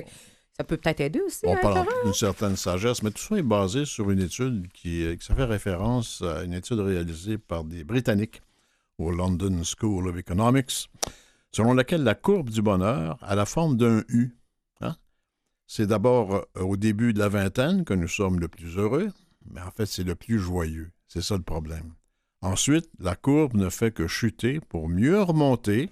[0.60, 1.46] Ça peut peut-être aider aussi.
[1.46, 5.06] On hein, parle d'une certaine sagesse, mais tout ça est basé sur une étude qui,
[5.06, 8.42] euh, qui ça fait référence à une étude réalisée par des Britanniques
[8.98, 10.90] au London School of Economics,
[11.50, 14.36] selon laquelle la courbe du bonheur a la forme d'un U.
[14.82, 14.96] hein?
[15.66, 19.08] C'est d'abord euh, au début de la vingtaine que nous sommes le plus heureux,
[19.50, 20.90] mais en fait, c'est le plus joyeux.
[21.08, 21.94] C'est ça le problème.
[22.42, 25.88] Ensuite, la courbe ne fait que chuter pour mieux remonter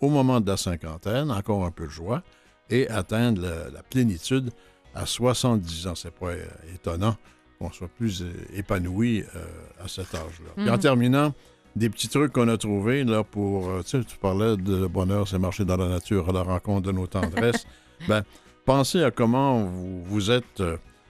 [0.00, 2.22] au moment de la cinquantaine, encore un peu de joie,
[2.70, 4.50] et atteindre la, la plénitude
[4.94, 5.94] à 70 ans.
[5.94, 7.16] C'est pas euh, étonnant
[7.58, 9.44] qu'on soit plus euh, épanoui euh,
[9.84, 10.50] à cet âge-là.
[10.56, 10.78] Puis en Mhm.
[10.78, 11.34] terminant,
[11.76, 13.68] des petits trucs qu'on a trouvés là pour.
[13.84, 16.86] tu sais, tu parlais de le bonheur, c'est marcher dans la nature à la rencontre
[16.88, 17.66] de nos tendresses.
[18.08, 18.22] ben,
[18.64, 20.62] pensez à comment vous, vous êtes,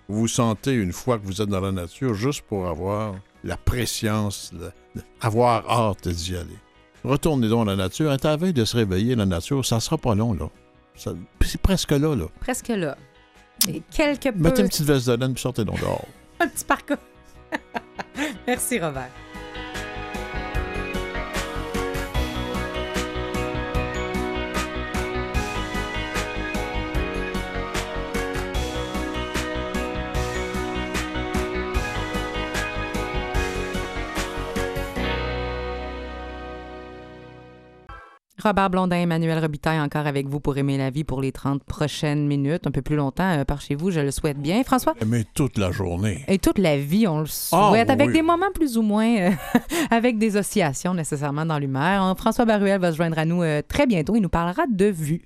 [0.08, 4.52] vous sentez une fois que vous êtes dans la nature, juste pour avoir la préscience,
[4.52, 6.58] le- avoir hâte d'y aller.
[7.04, 8.10] Retournez donc à la nature.
[8.10, 10.50] À veille de se réveiller, la nature, ça sera pas long, là.
[10.98, 12.26] C'est presque là, là.
[12.40, 12.96] Presque là.
[13.68, 14.38] Et quelque peu.
[14.38, 16.06] Mettez une petite veste de laine puis sortez donc dehors.
[16.40, 16.96] Un petit parcours.
[18.46, 19.10] Merci, Robert.
[38.42, 42.26] Robert Blondin, Emmanuel Robitaille encore avec vous pour aimer la vie pour les 30 prochaines
[42.26, 44.62] minutes, un peu plus longtemps euh, par chez vous, je le souhaite bien.
[44.62, 44.94] François?
[45.06, 46.24] Mais toute la journée.
[46.28, 48.12] Et toute la vie, on le Ah, souhaite, avec oui.
[48.12, 49.30] des moments plus ou moins, euh,
[49.90, 52.16] avec des oscillations nécessairement dans l'humeur.
[52.16, 54.14] François Baruel va se joindre à nous euh, très bientôt.
[54.14, 55.22] Il nous parlera de vue.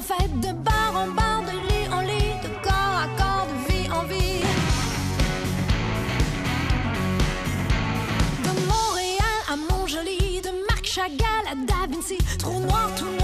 [0.00, 3.72] En fête, de bar en bar, de lit en lit, de corps à corps, de
[3.72, 4.42] vie en vie.
[8.44, 13.19] De Montréal à Montjoli, de Marc Chagall à Da Vinci, trou noir, tout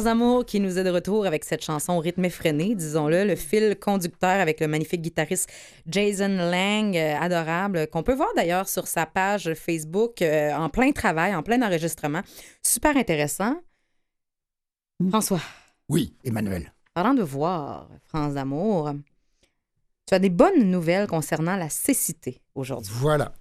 [0.00, 3.36] France d'amour qui nous est de retour avec cette chanson au rythme effréné, disons-le, le
[3.36, 5.50] fil conducteur avec le magnifique guitariste
[5.86, 10.90] Jason Lang, euh, adorable, qu'on peut voir d'ailleurs sur sa page Facebook euh, en plein
[10.92, 12.22] travail, en plein enregistrement.
[12.62, 13.60] Super intéressant.
[15.10, 15.42] François,
[15.90, 16.72] Oui, Emmanuel.
[16.94, 18.92] parlant de voir, France d'amour,
[20.06, 22.90] tu as des bonnes nouvelles concernant la cécité aujourd'hui.
[22.94, 23.34] Voilà.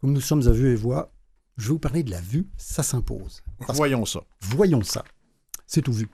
[0.00, 1.12] Comme nous sommes à vue et voix,
[1.58, 3.42] je vais vous parler de la vue, ça s'impose.
[3.68, 4.20] Voyons ça.
[4.40, 5.04] Voyons ça.
[5.66, 6.08] C'est tout vu.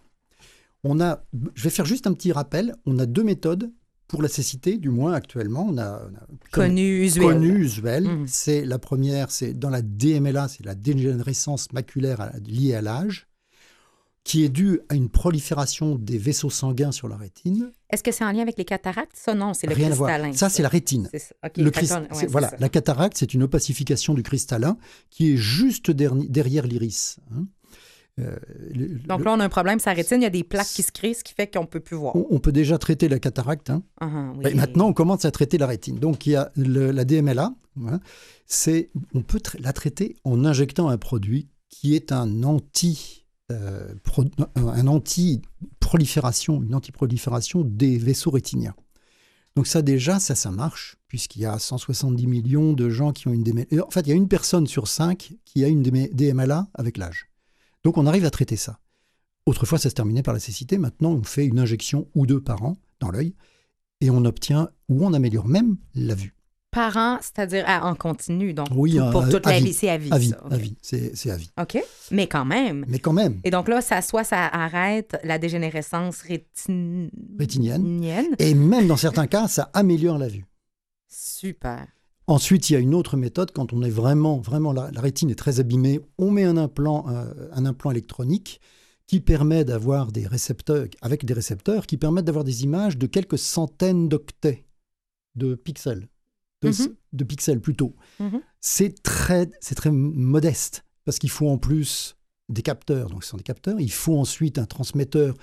[0.85, 1.23] On a,
[1.55, 2.75] je vais faire juste un petit rappel.
[2.87, 3.71] On a deux méthodes
[4.09, 5.67] pour la cécité, du moins actuellement.
[5.69, 7.25] On a, on a Connu, usuel.
[7.27, 8.05] connu, usuel.
[8.05, 8.27] Mhm.
[8.27, 13.29] C'est la première, c'est dans la DMLA, c'est la dégénérescence maculaire à- liée à l'âge,
[14.25, 17.71] qui est due à une prolifération des vaisseaux sanguins sur la rétine.
[17.91, 19.13] Est-ce que c'est en lien avec les cataractes?
[19.15, 20.11] Ça, non, c'est le Rien à voir.
[20.11, 20.33] cristallin.
[20.37, 21.09] Ça, c'est la rétine.
[21.17, 21.35] Ça.
[21.57, 22.57] Le crist- ouais, voilà, ça.
[22.59, 24.77] la cataracte, c'est une opacification du cristallin
[25.11, 27.19] qui est juste derni- derrière l'iris.
[27.35, 27.47] hein.
[28.19, 28.37] Euh,
[29.07, 30.93] Donc là, on a un problème, sa rétine, il y a des plaques qui se
[30.93, 32.15] créent, ce qui fait qu'on ne peut plus voir.
[32.17, 33.71] on, on peut déjà traiter la cataracte.
[33.71, 33.83] hein.
[34.01, 34.45] Ah, ah, oui.
[34.45, 35.99] Ben, maintenant, on commence à traiter la rétine.
[35.99, 37.55] Donc, il y a le- la DMLA.
[37.87, 38.01] hein,
[38.47, 43.95] c'est, on peut tra- la traiter en injectant un produit qui est un anti, euh,
[44.03, 44.25] pro-
[44.57, 48.75] un anti-prolifération, une anti-prolifération des vaisseaux rétiniens.
[49.57, 53.33] Donc ça déjà, ça, ça marche, puisqu'il y a 170 millions de gens qui ont
[53.33, 53.85] une DMLA.
[53.87, 57.30] En fait, il y a une personne sur cinq qui a une DMLA avec l'âge.
[57.85, 58.79] Donc on arrive à traiter ça.
[59.47, 60.77] Autrefois, ça se terminait par la cécité.
[60.79, 63.35] Maintenant, on fait une injection ou deux par an dans l'œil
[64.01, 66.35] et on obtient ou on améliore même la vue.
[66.71, 69.65] Par an, c'est-à-dire en continu, donc Oui, tout- à- pour toute à la vie.
[69.65, 70.11] vie, c'est à vie.
[70.13, 71.51] À vie, c'est à vie.
[71.61, 72.85] OK, mais quand même.
[72.87, 77.11] Mais quand même, Et donc là, ça soit ça arrête la dégénérescence rétinienne.
[77.41, 78.37] rétinienne.
[78.39, 80.45] Et même dans certains cas, ça améliore la vue.
[81.09, 81.89] Super.
[82.31, 85.31] Ensuite, il y a une autre méthode quand on est vraiment, vraiment la, la rétine
[85.31, 86.01] est très abîmée.
[86.17, 88.61] On met un implant, euh, un implant électronique
[89.09, 93.37] qui permet d'avoir des récepteurs, avec des récepteurs qui permettent d'avoir des images de quelques
[93.39, 94.65] centaines d'octets
[95.35, 96.09] de pixels,
[96.63, 96.95] de, Mhm.
[97.15, 97.97] de pixels plutôt.
[98.21, 98.41] Mhm.
[98.61, 102.17] C'est très, c'est très modeste parce qu'il faut en plus
[102.49, 103.81] des capteurs, donc ce sont des capteurs.
[103.81, 105.35] Il faut ensuite un transmetteur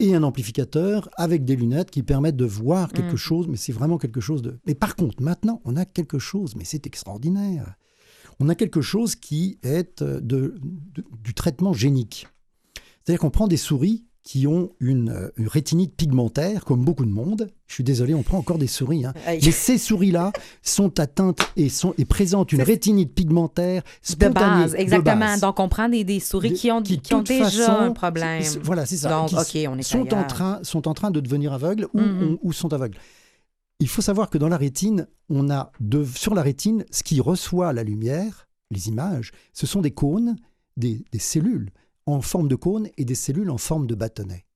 [0.00, 3.16] et un amplificateur avec des lunettes qui permettent de voir quelque Mhm.
[3.16, 4.58] chose, mais c'est vraiment quelque chose de...
[4.66, 7.74] Mais par contre, maintenant, on a quelque chose, mais c'est extraordinaire.
[8.40, 10.54] On a quelque chose qui est euh, de,
[10.94, 12.26] de- du traitement génique.
[13.04, 17.10] C'est-à-dire qu'on prend des souris qui ont une, euh, une rétinite pigmentaire, comme beaucoup de
[17.10, 17.48] monde.
[17.66, 19.06] Je suis désolé, on prend encore des souris.
[19.06, 19.14] hein.
[19.26, 24.62] Mais ces souris-là sont atteintes et, sont, et présentent une rétinite pigmentaire De spontanée.
[24.64, 25.16] base, exactement.
[25.20, 25.40] base.
[25.40, 27.48] Donc, on prend des, des souris De- qui ont, qui, qui ont de toute déjà
[27.66, 28.42] façon, un problème.
[28.62, 29.08] Voilà, c'est ça.
[29.08, 32.00] Donc, Qui OK, on est sont en, train, sont en train de devenir aveugles ou,
[32.00, 32.22] Mhm.
[32.34, 32.98] ou- ou sont aveugles.
[33.78, 37.20] Il faut savoir que dans la rétine, on a de, sur la rétine, ce qui
[37.22, 40.36] reçoit la lumière, les images, ce sont des cônes,
[40.76, 41.70] des, des cellules
[42.06, 44.46] en forme de cône et des cellules en forme de bâtonnet.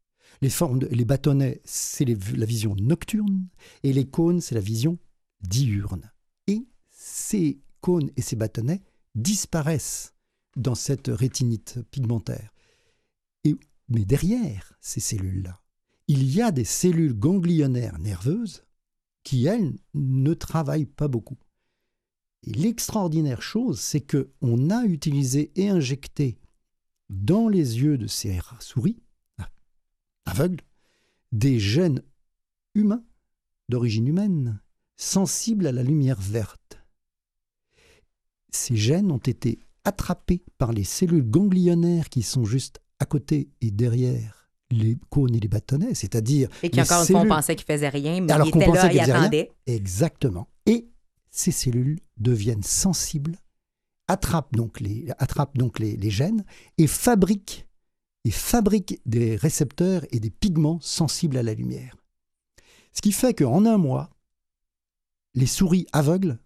[0.40, 0.50] Les,
[0.90, 3.46] les bâtonnets, c'est la vision nocturne
[3.82, 4.98] et les cônes, c'est la vision
[5.40, 6.10] diurne.
[6.46, 8.82] Et ces cônes et ces bâtonnets
[9.14, 10.14] disparaissent
[10.56, 12.52] dans cette rétinite pigmentaire.
[13.44, 13.56] Et,
[13.88, 15.60] mais derrière ces cellules-là,
[16.08, 18.64] il y a des cellules ganglionnaires nerveuses
[19.22, 21.38] qui, elles, ne travaillent pas beaucoup.
[22.42, 26.38] Et l'extraordinaire chose, c'est que on a utilisé et injecté
[27.10, 29.02] dans les yeux de ces souris
[29.38, 29.48] ah,
[30.26, 30.62] aveugles
[31.32, 32.02] des gènes
[32.74, 33.04] humains
[33.68, 34.60] d'origine humaine
[34.96, 36.78] sensibles à la lumière verte.
[38.50, 43.70] Ces gènes ont été attrapés par les cellules ganglionnaires qui sont juste à côté et
[43.70, 47.66] derrière les cônes et les bâtonnets, c'est-à-dire Et qui, encore une fois, on pensait qu'il
[47.66, 49.22] faisait rien, mais Alors pensait là, qu'il il faisait rien.
[49.22, 49.52] attendait.
[49.66, 50.48] Exactement.
[50.66, 50.88] Et
[51.30, 53.36] ces cellules deviennent sensibles,
[54.08, 56.44] attrapent donc les, gènes
[56.78, 57.66] et fabriquent
[59.06, 61.96] des récepteurs et des pigments sensibles à la lumière.
[62.92, 64.10] Ce qui fait qu'en un mois,
[65.34, 66.38] les souris aveugles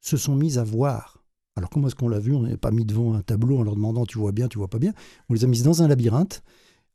[0.00, 1.24] se sont mises à voir.
[1.56, 2.34] Alors comment est-ce qu'on l'a vu?
[2.34, 4.68] On n'est pas mis devant un tableau en leur demandant tu vois bien, tu vois
[4.68, 4.94] pas bien.
[5.28, 6.42] On les a mises dans un labyrinthe.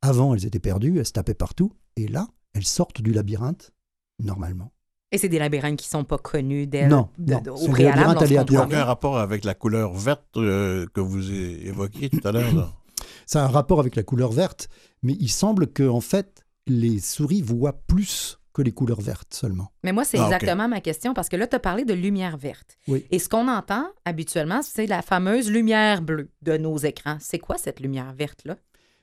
[0.01, 1.71] Avant, elles étaient perdues, elles se tapaient partout.
[1.95, 3.71] Et là, elles sortent du labyrinthe
[4.19, 4.71] normalement.
[5.11, 8.17] Et c'est des labyrinthes qui sont pas connus d'elle Non, de- non, de- au préalable.
[8.25, 12.31] Il n'y a aucun rapport avec la couleur verte euh, que vous évoquiez tout à
[12.31, 12.75] l'heure.
[13.27, 14.67] Ça a un rapport avec la couleur verte,
[15.03, 19.71] mais il semble que en fait, les souris voient plus que les couleurs vertes seulement.
[19.83, 22.37] Mais moi, c'est Ah, exactement ma question parce que là, tu as parlé de lumière
[22.37, 22.77] verte.
[22.87, 23.05] Oui.
[23.11, 27.17] Et ce qu'on entend habituellement, c'est la fameuse lumière bleue de nos écrans.
[27.19, 28.55] C'est quoi cette lumière verte-là?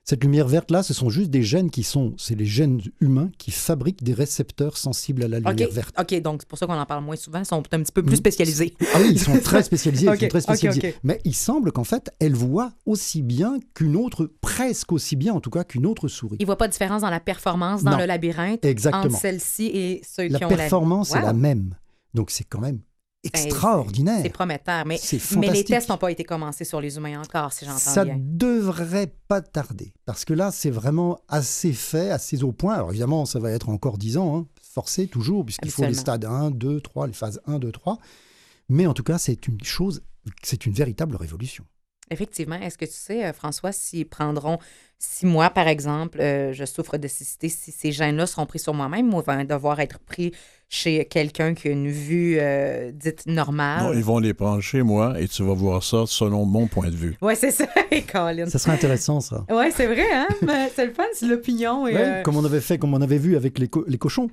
[0.05, 3.53] Cette lumière verte-là, ce sont juste des gènes qui sont, c'est les gènes humains qui
[3.53, 5.95] fabriquent des récepteurs sensibles à la lumière OK, verte.
[6.01, 7.39] OK, donc c'est pour ça qu'on en parle moins souvent.
[7.39, 8.17] Ils sont un petit peu plus Mm.
[8.17, 8.75] spécialisés.
[8.95, 10.07] Ah oui, ils sont très spécialisés.
[10.13, 10.97] Ils sont très spécialisés.
[11.05, 15.41] Mais il semble qu'en fait, elle voit aussi bien qu'une autre, presque aussi bien en
[15.41, 16.37] tout cas qu'une autre souris.
[16.41, 17.99] Ils ne voient pas de différence dans la performance dans Non.
[17.99, 19.05] le labyrinthe Exactement.
[19.05, 21.21] entre celle-ci et ceux La qui ont performance la...
[21.21, 21.77] est la même.
[22.13, 22.81] Donc c'est quand même
[23.25, 24.21] extraordinaire.
[24.23, 24.85] C'est prometteur.
[24.87, 24.99] Mais,
[25.37, 28.17] mais les tests n'ont pas été commencés sur les humains encore, si j'entends Ça bien.
[28.19, 29.93] devrait pas tarder.
[30.05, 32.75] Parce que là, c'est vraiment assez fait, assez au point.
[32.75, 36.25] Alors évidemment, ça va être encore 10 ans, hein, forcé toujours, puisqu'il faut les stades
[36.25, 37.99] 1, 2, 3, les phases 1, 2, 3.
[38.69, 40.03] Mais en tout cas, c'est une chose,
[40.43, 41.65] c'est une véritable révolution.
[42.11, 42.57] Effectivement.
[42.57, 44.59] Est-ce que tu sais, euh, François, s'ils prendront
[44.99, 48.75] six mois, par exemple, euh, je souffre de cécité, si ces gènes-là seront pris sur
[48.75, 50.33] moi-même ou vont devoir être pris
[50.75, 53.85] chez quelqu'un qui a une vue euh, dite normale?
[53.85, 56.89] Non, ils vont les prendre chez moi et tu vas voir ça selon mon point
[56.89, 57.15] de vue.
[57.21, 58.47] Ouais, c'est ça, et Colin.
[58.47, 59.45] Ça serait intéressant, ça.
[59.51, 60.27] Ouais, c'est vrai, hein?
[60.41, 61.87] Mais c'est le fun, c'est l'opinion.
[61.87, 63.99] et, Ouais, euh, Comme on avait fait, comme on avait vu avec les, co- les
[63.99, 64.29] cochons.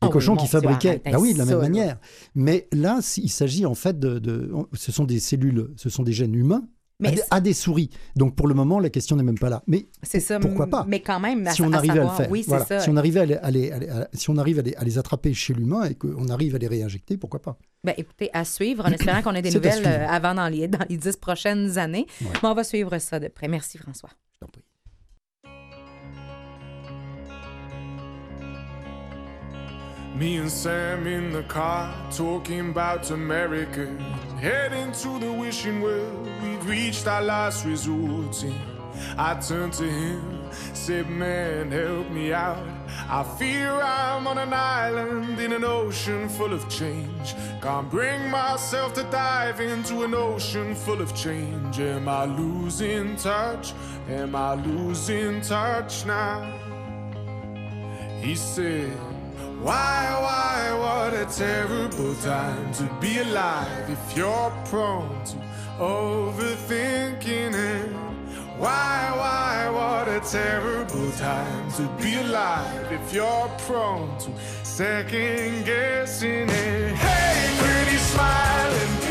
[0.00, 1.00] Les Oh oui, cochons qui fabriquaient.
[1.06, 1.98] Ah oui, de la même manière.
[2.34, 6.12] Mais là, il s'agit en fait de, de- Ce sont des cellules, ce sont des
[6.12, 6.64] gènes humains
[7.00, 7.90] Mais à, des, c'est- à des souris.
[8.16, 9.62] Donc pour le moment, la question n'est même pas là.
[9.68, 10.40] Mais C'est ça.
[10.40, 12.48] pourquoi pas Mais quand même, à, si on arrivait à savoir, le faire, oui, c'est
[12.48, 12.64] voilà.
[12.66, 12.80] ça.
[12.80, 14.98] si on arrivait à les, à les- à les- à- si on arrive à les,
[14.98, 17.56] attraper chez l'humain et qu'on arrive à les réinjecter, pourquoi pas?
[17.84, 20.84] Ben, écoutez, à suivre, en espérant qu'on ait des nouvelles euh, avant dans les, dans
[20.88, 22.06] les dix prochaines années.
[22.20, 22.28] Ouais.
[22.42, 23.46] Mais on va suivre ça de près.
[23.46, 24.10] Merci, François.
[24.34, 24.62] Je t'en prie.
[30.18, 33.86] Me and Sam in the car talking about America,
[34.40, 36.26] heading to the wishing well.
[36.42, 38.42] We've reached our last resort.
[38.42, 38.60] And
[39.16, 42.66] I turned to him, said, Man, help me out.
[43.08, 47.36] I fear I'm on an island in an ocean full of change.
[47.62, 51.78] Can't bring myself to dive into an ocean full of change.
[51.78, 53.72] Am I losing touch?
[54.08, 56.42] Am I losing touch now?
[58.20, 59.07] He said,
[59.62, 65.36] Why, why, what a terrible time to be alive if you're prone to
[65.80, 67.92] overthinking it.
[68.56, 74.30] Why, why, what a terrible time to be alive if you're prone to
[74.62, 76.94] second guessing it.
[76.94, 79.07] Hey, pretty smiling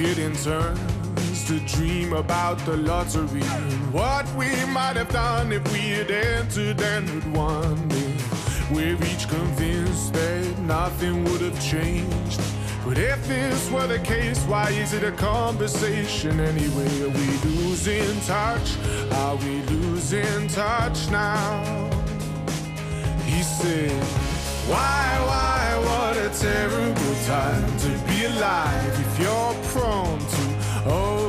[0.00, 5.90] In turns to dream about the lottery and what we might have done if we
[5.90, 8.70] had entered and had won it.
[8.72, 12.40] We're each convinced that nothing would have changed.
[12.82, 17.02] But if this were the case, why is it a conversation anyway?
[17.02, 18.78] Are we losing touch?
[19.12, 21.90] Are we losing touch now?
[23.26, 24.02] He said,
[24.66, 30.42] Why, why, what a terrible time to be alive if you're prone to
[30.84, 31.19] overthinking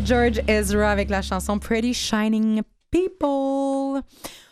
[0.00, 4.02] George Ezra avec la chanson Pretty Shining People.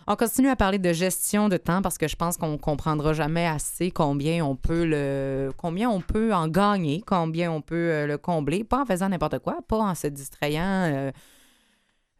[0.06, 3.46] On continue à parler de gestion de temps parce que je pense qu'on comprendra jamais
[3.46, 8.18] assez combien on peut le combien on peut en gagner, combien on peut euh, le
[8.18, 11.10] combler, pas en faisant n'importe quoi, pas en se distrayant euh,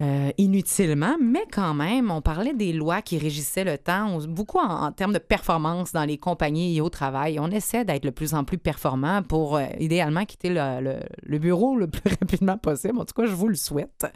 [0.00, 4.90] euh, inutilement, mais quand même, on parlait des lois qui régissaient le temps, beaucoup en,
[4.90, 7.38] termes de performance dans les compagnies et au travail.
[7.38, 11.38] On essaie d'être de plus en plus performant pour euh, idéalement quitter le, le- le
[11.38, 12.98] bureau le plus rapidement possible.
[12.98, 14.06] En tout cas, je vous le souhaite.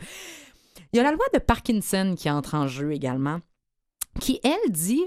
[0.93, 3.39] Il y a la loi de Parkinson qui entre en jeu également,
[4.21, 5.05] qui, elle, dit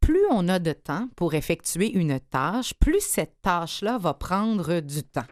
[0.00, 5.02] plus on a de temps pour effectuer une tâche, plus cette tâche-là va prendre du
[5.02, 5.26] temps.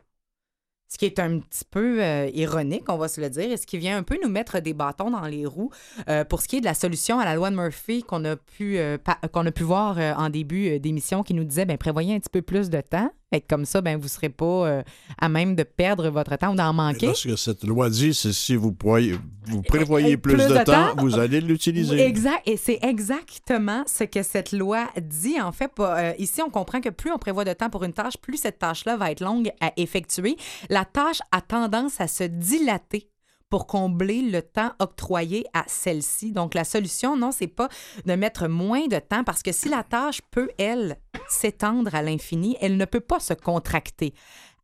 [0.88, 3.66] Ce qui est un petit peu euh, ironique, on va se le dire, et ce
[3.66, 5.70] qui vient un peu nous mettre des bâtons dans les roues
[6.08, 8.36] euh, pour ce qui est de la solution à la loi de Murphy qu'on a
[8.36, 8.96] pu, euh,
[9.32, 12.42] qu'on a pu voir en début d'émission qui nous disait ben, prévoyez un petit peu
[12.42, 13.10] plus de temps.
[13.32, 14.82] Et comme ça, ben, vous ne serez pas euh,
[15.20, 17.08] à même de perdre votre temps ou d'en manquer.
[17.08, 20.50] là, ce que cette loi dit, c'est si vous, pourriez- vous prévoyez plus, plus de,
[20.50, 20.94] de temps, temps.
[20.98, 22.00] vous allez l'utiliser.
[22.06, 22.40] Exact.
[22.46, 25.40] Et c'est exactement ce que cette loi dit.
[25.40, 28.16] En fait, euh, ici, on comprend que plus on prévoit de temps pour une tâche,
[28.16, 30.36] plus cette tâche-là va être longue à effectuer.
[30.70, 33.08] La tâche a tendance à se dilater
[33.48, 36.32] pour combler le temps octroyé à celle-ci.
[36.32, 37.68] Donc, la solution, non, c'est pas
[38.04, 40.96] de mettre moins de temps parce que si la tâche peut, elle,
[41.28, 44.14] s'étendre à l'infini, elle ne peut pas se contracter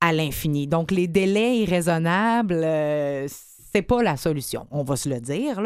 [0.00, 0.66] à l'infini.
[0.66, 3.26] Donc, les délais irraisonnables, euh,
[3.72, 5.62] c'est pas la solution, on va se le dire.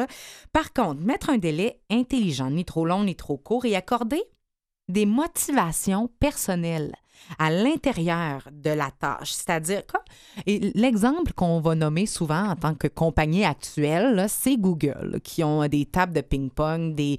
[0.52, 4.22] Par contre, mettre un délai intelligent, ni trop long, ni trop court, et accorder
[4.88, 6.94] des motivations personnelles
[7.38, 9.32] à l'intérieur de la tâche.
[9.32, 9.82] C'est-à-dire,
[10.46, 15.86] l'exemple qu'on va nommer souvent en tant que compagnie actuelle, c'est Google, qui ont des
[15.86, 17.18] tables de ping-pong, des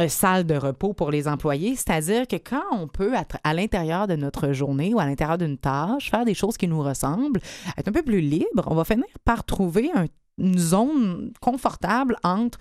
[0.00, 1.76] euh, salles de repos pour les employés.
[1.76, 5.58] C'est-à-dire que quand on peut, à, à l'intérieur de notre journée ou à l'intérieur d'une
[5.58, 7.40] tâche, faire des choses qui nous ressemblent,
[7.76, 10.06] être un peu plus libre, on va finir par trouver un-
[10.38, 12.58] une zone confortable entre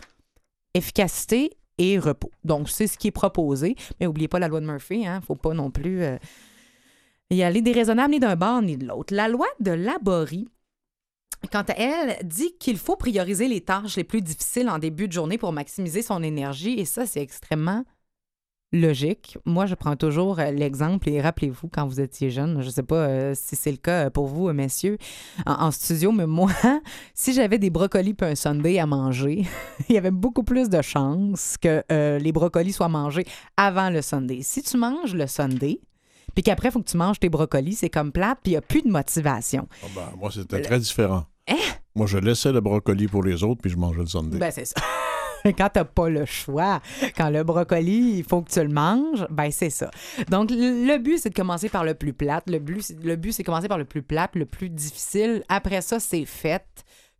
[0.74, 2.32] efficacité et repos.
[2.44, 3.76] Donc, c'est ce qui est proposé.
[4.00, 6.18] Mais n'oubliez pas la loi de Murphy, il ne faut pas non plus euh,
[7.30, 9.14] y aller déraisonnable ni d'un bord ni de l'autre.
[9.14, 10.48] La loi de Laborie,
[11.50, 15.14] quant à elle, dit qu'il faut prioriser les tâches les plus difficiles en début de
[15.14, 16.80] journée pour maximiser son énergie.
[16.80, 17.84] Et ça, c'est extrêmement
[18.74, 19.38] logique.
[19.46, 22.84] Moi, je prends toujours euh, l'exemple et rappelez-vous, quand vous étiez jeune, je ne sais
[22.84, 24.98] pas euh, si c'est le cas pour vous, euh, messieurs,
[25.46, 26.52] en, en studio, mais moi,
[27.14, 29.46] si j'avais des brocolis et un sundae à manger,
[29.90, 33.26] il y avait beaucoup plus de chances que euh, les brocolis soient mangés
[33.58, 34.42] avant le sundae.
[34.42, 35.80] Si tu manges le sundae,
[36.34, 38.58] puis qu'après, il faut que tu manges tes brocolis, c'est comme plate, puis il n'y
[38.58, 39.68] a plus de motivation.
[39.84, 41.26] Ah ben, moi, c'était très différent.
[41.48, 41.56] Hein?
[41.96, 44.38] Moi, je laissais le brocoli pour les autres, puis je mangeais le sundae.
[44.38, 44.76] Ben, c'est ça.
[45.44, 46.82] quand t'as pas le choix,
[47.18, 49.90] quand le brocoli, il faut que tu le manges, ben c'est ça.
[50.30, 52.50] Donc, le but, c'est de commencer par le plus plate.
[52.50, 55.44] Le but, le but, c'est de commencer par le plus plate, le plus difficile.
[55.50, 56.64] Après ça, c'est fait.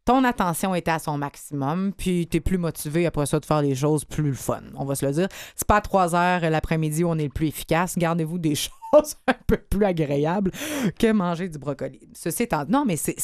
[0.04, 3.62] Ton attention était à son maximum, puis tu es plus motivé après ça de faire
[3.62, 4.62] des choses plus fun.
[4.76, 5.28] On va se le dire.
[5.56, 7.98] C'est pas à 3 heures l'après-midi où on est le plus efficace.
[7.98, 10.52] Gardez-vous des choses un peu plus agréables
[10.98, 12.00] que manger du brocoli.
[12.14, 13.20] Ceci étant, non, mais c'est-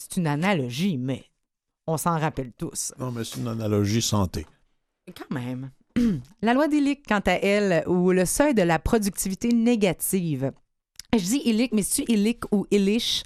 [0.00, 1.24] c'est une analogie, mais
[1.86, 2.92] on s'en rappelle tous.
[2.98, 4.46] Non, mais c'est une analogie santé.
[5.14, 5.70] Quand même.
[6.42, 10.52] La loi d'Illick, quant à elle, ou le seuil de la productivité négative.
[11.12, 13.24] Je dis Illick, mais c'est-tu Illick ou Illich?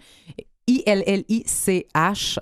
[0.66, 2.38] I-L-L-I-C-H.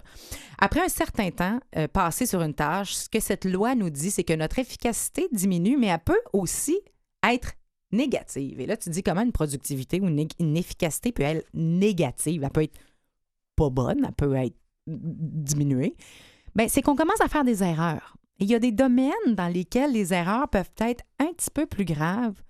[0.58, 4.12] Après un certain temps euh, passé sur une tâche, ce que cette loi nous dit,
[4.12, 6.78] c'est que notre efficacité diminue, mais elle peut aussi
[7.28, 7.52] être
[7.90, 8.60] négative.
[8.60, 12.44] Et là, tu dis comment une productivité ou une, une efficacité peut être négative?
[12.44, 12.78] Elle peut être
[13.56, 15.96] pas bonne, elle peut être diminuée.
[16.54, 18.16] Ben, c'est qu'on commence à faire des erreurs.
[18.40, 21.66] Et il y a des domaines dans lesquels les erreurs peuvent être un petit peu
[21.66, 22.42] plus graves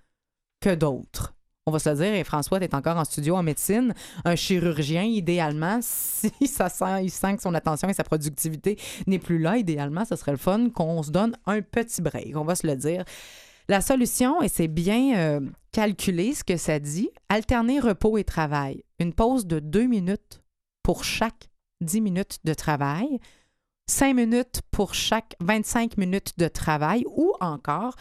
[0.59, 1.33] que d'autres.
[1.65, 3.93] On va se le dire, et François, tu encore en studio en médecine.
[4.25, 8.77] Un chirurgien, idéalement, si ça sent, il sent que son attention et sa productivité
[9.07, 12.35] n'est plus là, idéalement, ce serait le fun qu'on se donne un petit break.
[12.35, 13.05] On va se le dire.
[13.69, 15.39] La solution, et c'est bien euh,
[15.71, 18.83] calculé ce que ça dit, alterner repos et travail.
[18.99, 20.42] Une pause de deux minutes
[20.83, 21.49] pour chaque
[21.81, 23.19] 10 minutes de travail,
[23.89, 27.95] 5 minutes pour chaque 25 minutes de travail ou encore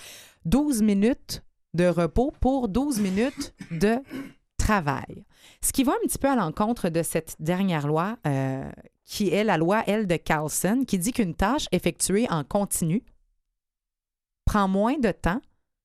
[0.45, 1.43] 12 minutes
[1.75, 3.97] de repos pour 12 minutes de
[4.59, 5.25] travail.
[5.61, 8.71] Ce qui va un petit peu à l'encontre de cette dernière loi, euh,
[9.05, 13.03] qui est la loi L de Carlson, qui dit qu'une tâche effectuée en continu
[14.45, 15.41] prend moins de temps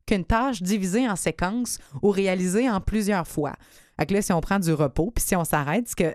[0.05, 3.53] qu'une tâche divisée en séquences ou réalisée en plusieurs fois.
[3.97, 6.13] Que là, si on prend du repos, puis si on s'arrête, ce que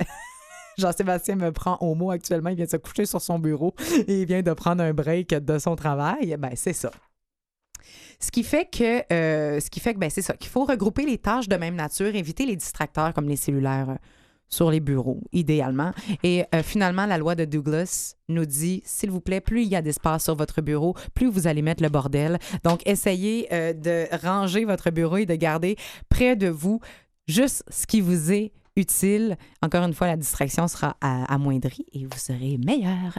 [0.78, 3.74] Jean-Sébastien me prend au mot actuellement, il vient de se coucher sur son bureau
[4.06, 6.90] et il vient de prendre un break de son travail, ben c'est ça.
[8.22, 11.04] Ce qui fait que, euh, ce qui fait que ben, c'est ça, qu'il faut regrouper
[11.04, 13.96] les tâches de même nature, éviter les distracteurs comme les cellulaires euh,
[14.48, 15.90] sur les bureaux, idéalement.
[16.22, 19.76] Et euh, finalement, la loi de Douglas nous dit, s'il vous plaît, plus il y
[19.76, 22.38] a d'espace sur votre bureau, plus vous allez mettre le bordel.
[22.62, 25.76] Donc, essayez de ranger votre bureau et de garder
[26.08, 26.80] près de vous
[27.26, 29.36] juste ce qui vous est utile.
[29.62, 33.18] Encore une fois, la distraction sera amoindrie et vous serez meilleur.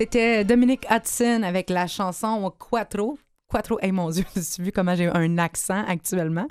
[0.00, 3.18] C'était Dominique Hudson avec la chanson Quattro.
[3.50, 6.46] Quattro, hey mon Dieu, tu vu comment j'ai un accent actuellement?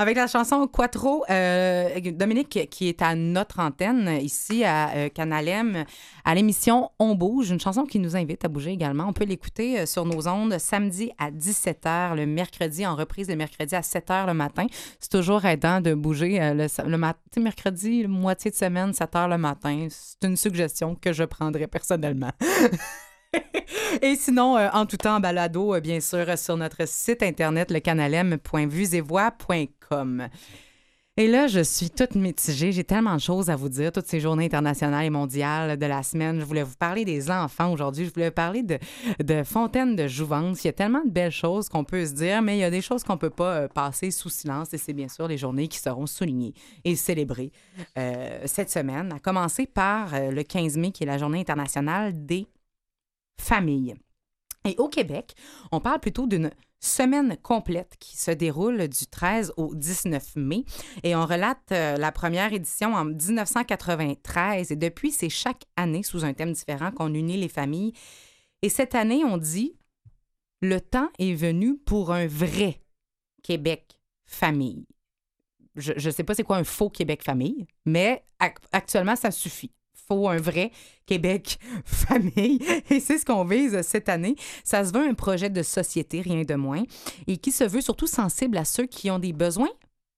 [0.00, 5.46] Avec la chanson Quattro, euh, Dominique qui est à notre antenne ici à euh, Canal
[5.46, 5.84] M,
[6.24, 9.06] à l'émission On bouge, une chanson qui nous invite à bouger également.
[9.06, 13.36] On peut l'écouter euh, sur nos ondes samedi à 17h, le mercredi en reprise le
[13.36, 14.66] mercredi à 7h le matin.
[14.98, 19.86] C'est toujours aidant de bouger le, le matin, mercredi, moitié de semaine, 7h le matin.
[19.88, 22.32] C'est une suggestion que je prendrais personnellement.
[24.02, 30.28] Et sinon, euh, en tout temps, balado, euh, bien sûr, sur notre site internet, lecanalem.vuesetvoix.com.
[31.16, 32.70] Et là, je suis toute mitigée.
[32.72, 36.02] J'ai tellement de choses à vous dire, toutes ces journées internationales et mondiales de la
[36.02, 36.40] semaine.
[36.40, 38.06] Je voulais vous parler des enfants aujourd'hui.
[38.06, 38.78] Je voulais parler de,
[39.22, 40.64] de Fontaine de Jouvence.
[40.64, 42.70] Il y a tellement de belles choses qu'on peut se dire, mais il y a
[42.70, 44.72] des choses qu'on ne peut pas euh, passer sous silence.
[44.72, 46.54] Et c'est bien sûr les journées qui seront soulignées
[46.84, 47.52] et célébrées
[47.98, 52.12] euh, cette semaine, à commencer par euh, le 15 mai, qui est la journée internationale
[52.14, 52.46] des
[53.40, 53.94] familles.
[54.64, 55.34] Et au Québec,
[55.72, 60.64] on parle plutôt d'une semaine complète qui se déroule du 13 au 19 mai.
[61.02, 64.70] Et on relate euh, la première édition en 1993.
[64.72, 67.92] Et depuis, c'est chaque année sous un thème différent qu'on unit les familles.
[68.62, 69.76] Et cette année, on dit
[70.62, 72.82] le temps est venu pour un vrai
[73.42, 74.86] Québec famille.
[75.76, 79.72] Je ne sais pas c'est quoi un faux Québec famille, mais ac- actuellement, ça suffit.
[80.10, 80.72] Faut un vrai
[81.06, 82.58] Québec famille.
[82.90, 84.34] Et c'est ce qu'on vise cette année.
[84.64, 86.82] Ça se veut un projet de société, rien de moins,
[87.28, 89.70] et qui se veut surtout sensible à ceux qui ont des besoins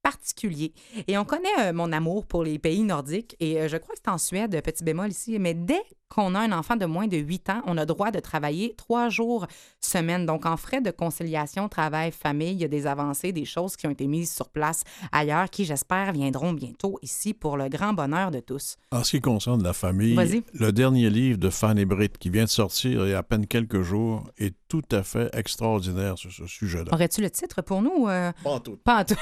[0.03, 0.73] particuliers.
[1.09, 4.01] Et on connaît euh, mon amour pour les pays nordiques, et euh, je crois que
[4.05, 7.17] c'est en Suède, petit bémol ici, mais dès qu'on a un enfant de moins de
[7.17, 9.47] 8 ans, on a droit de travailler trois jours
[9.81, 10.27] semaine.
[10.27, 13.87] Donc, en frais de conciliation, travail, famille, il y a des avancées, des choses qui
[13.87, 18.31] ont été mises sur place ailleurs, qui, j'espère, viendront bientôt ici pour le grand bonheur
[18.31, 18.77] de tous.
[18.91, 22.51] En ce qui concerne la famille, le dernier livre de Fanny Britt qui vient de
[22.51, 26.47] sortir il y a à peine quelques jours est tout à fait extraordinaire sur ce
[26.47, 26.93] sujet-là.
[26.93, 28.09] Aurais-tu le titre pour nous?
[28.09, 28.33] euh?
[28.45, 28.77] Pas en tout.
[28.85, 29.15] Pas en tout.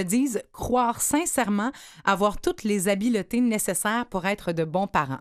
[0.00, 1.70] disent croire sincèrement
[2.04, 5.20] avoir toutes les habiletés nécessaires pour être de bons parents?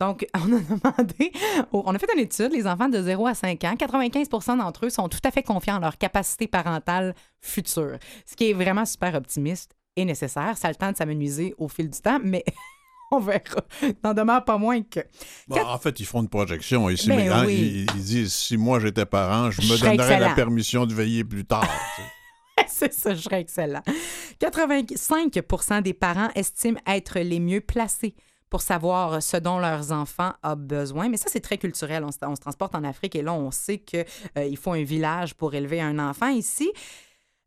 [0.00, 1.32] Donc, on a demandé,
[1.72, 4.90] on a fait une étude, les enfants de 0 à 5 ans, 95% d'entre eux
[4.90, 9.14] sont tout à fait confiants en leur capacité parentale future, ce qui est vraiment super
[9.14, 10.58] optimiste et nécessaire.
[10.58, 12.44] Ça a le temps de s'amenuiser au fil du temps, mais
[13.10, 13.40] on verra.
[14.04, 15.00] N'en demeure pas moins que.
[15.48, 17.08] Bon, en fait, ils font une projection ici.
[17.08, 17.54] Ben mais, hein, oui.
[17.54, 21.24] ils, ils disent si moi j'étais parent, je Je me donnerais la permission de veiller
[21.24, 21.68] plus tard.
[22.68, 23.82] C'est ça, je serais excellent.
[24.40, 28.14] 85% des parents estiment être les mieux placés
[28.50, 31.08] pour savoir ce dont leurs enfants ont besoin.
[31.08, 32.04] Mais ça, c'est très culturel.
[32.04, 35.80] On se, transporte en Afrique et là, on sait qu'il faut un village pour élever
[35.80, 36.28] un enfant.
[36.28, 36.70] Ici,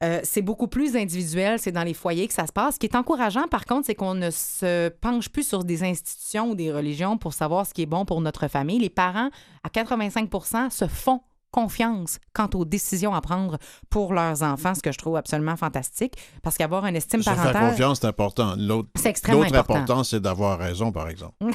[0.01, 2.75] euh, c'est beaucoup plus individuel, c'est dans les foyers que ça se passe.
[2.75, 6.51] Ce qui est encourageant, par contre, c'est qu'on ne se penche plus sur des institutions
[6.51, 8.79] ou des religions pour savoir ce qui est bon pour notre famille.
[8.79, 9.29] Les parents,
[9.63, 11.21] à 85% se font
[11.51, 13.57] confiance quant aux décisions à prendre
[13.89, 17.35] pour leurs enfants, ce que je trouve absolument fantastique, parce qu'avoir une estime Se faire
[17.41, 17.71] parentale...
[17.71, 18.55] confiance, c'est important.
[18.57, 19.79] L'autre, C'est extrêmement l'autre important.
[19.79, 21.35] important, c'est d'avoir raison, par exemple.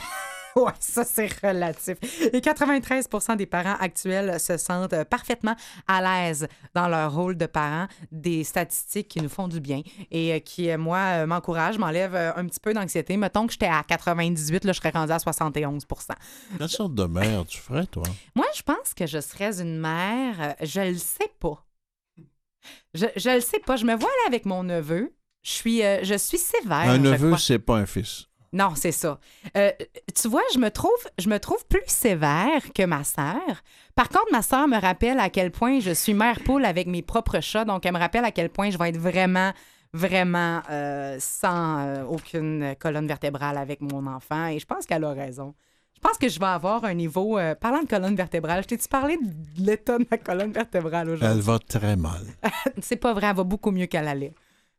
[0.57, 1.97] Oui, ça, c'est relatif.
[2.33, 5.57] Et 93% des parents actuels se sentent parfaitement
[5.89, 10.35] à l'aise dans leur rôle de parents, des statistiques qui nous font du bien et
[10.35, 13.17] euh, qui, euh, moi, euh, m'encouragent, m'enlèvent un petit peu d'anxiété.
[13.17, 15.85] Mettons que j'étais à 98, là, je serais rendue à 71%
[16.59, 18.05] Quelle sorte de mère tu ferais, toi?
[18.35, 21.65] Moi, je pense que je serais une mère, je le sais pas.
[22.95, 23.77] Je, je le sais pas.
[23.77, 25.13] Je me vois là avec mon neveu.
[25.43, 26.89] Je suis, euh, je suis sévère.
[26.89, 28.27] un neveu, c'est pas un fils.
[28.55, 29.19] Non, c'est ça.
[29.57, 29.73] Euh,
[30.15, 33.43] tu vois, je me trouve, je me trouve plus sévère que ma sœur.
[33.97, 37.03] Par contre, ma sœur me rappelle à quel point je suis mère poule avec mes
[37.03, 39.53] propres chats, donc elle me rappelle à quel point je vais être vraiment,
[39.93, 44.47] vraiment euh, sans euh, aucune colonne vertébrale avec mon enfant.
[44.47, 45.53] Et je pense qu'elle a raison.
[45.97, 47.39] Je pense que je vais avoir un niveau.
[47.61, 51.41] parlant de colonne vertébrale, je t'ai-tu parlé de l'état de ma colonne vertébrale Elle aujourd'hui?
[51.41, 52.21] va très mal.
[52.83, 54.33] C'est pas vrai, elle va beaucoup mieux qu'elle allait.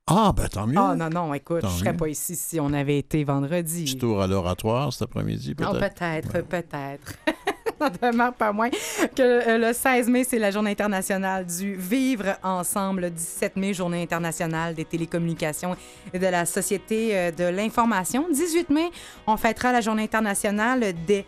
[0.08, 0.78] Ah, ben tant mieux.
[0.80, 1.98] Oh non, non, écoute, Tant je serais mieux.
[1.98, 3.86] pas ici si on avait été vendredi.
[3.86, 5.96] Petit tour à l'oratoire cet après-midi, Non, peut-être.
[6.30, 7.14] peut-être, peut-être.
[7.82, 12.38] N'en demeure pas moins que euh, le 16 mai, c'est la journée internationale du vivre
[12.44, 13.02] ensemble.
[13.02, 15.76] Le 17 mai, journée internationale des télécommunications
[16.14, 18.28] et de la société euh, de l'information.
[18.32, 18.92] 18 mai,
[19.26, 21.26] on fêtera la journée internationale des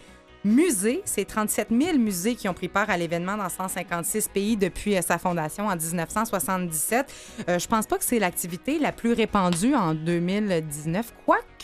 [0.48, 1.02] musées.
[1.06, 5.02] C'est 37 000 musées qui ont pris part à l'événement dans 156 pays depuis euh,
[5.02, 7.14] sa fondation en 1977.
[7.50, 11.57] Euh, je pense pas que c'est l'activité la plus répandue en 2019, quoique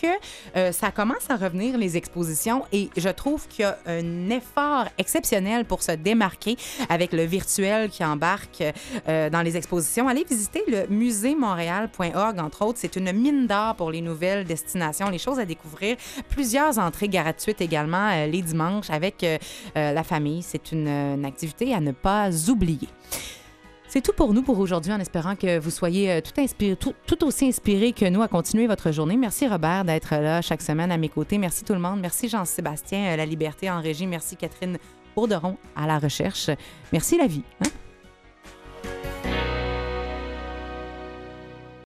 [0.56, 4.86] euh, ça commence à revenir, les expositions, et je trouve qu'il y a un effort
[4.98, 6.58] exceptionnel pour se démarquer
[6.90, 8.64] avec le virtuel qui embarque
[9.08, 10.08] euh, dans les expositions.
[10.08, 12.80] Allez visiter le muséemontréal.org, entre autres.
[12.82, 15.98] C'est une mine d'or pour les nouvelles destinations, les choses à découvrir.
[16.30, 19.26] Plusieurs entrées gratuites également euh, les dimanches avec
[19.76, 20.42] la famille.
[20.42, 22.90] C'est une activité à ne pas oublier.
[23.94, 27.92] C'est tout pour nous pour aujourd'hui, en espérant que vous soyez euh, tout, aussi inspiré
[27.92, 29.18] que nous à continuer votre journée.
[29.18, 31.38] Merci Robert d'être là chaque semaine à mes côtés.
[31.38, 32.00] Merci tout le monde.
[32.00, 34.08] Merci Jean-Sébastien, euh, La Liberté en régie.
[34.08, 34.80] Merci Catherine
[35.16, 36.50] Bourderon à la recherche.
[36.92, 37.44] Merci la vie.
[37.64, 37.70] hein?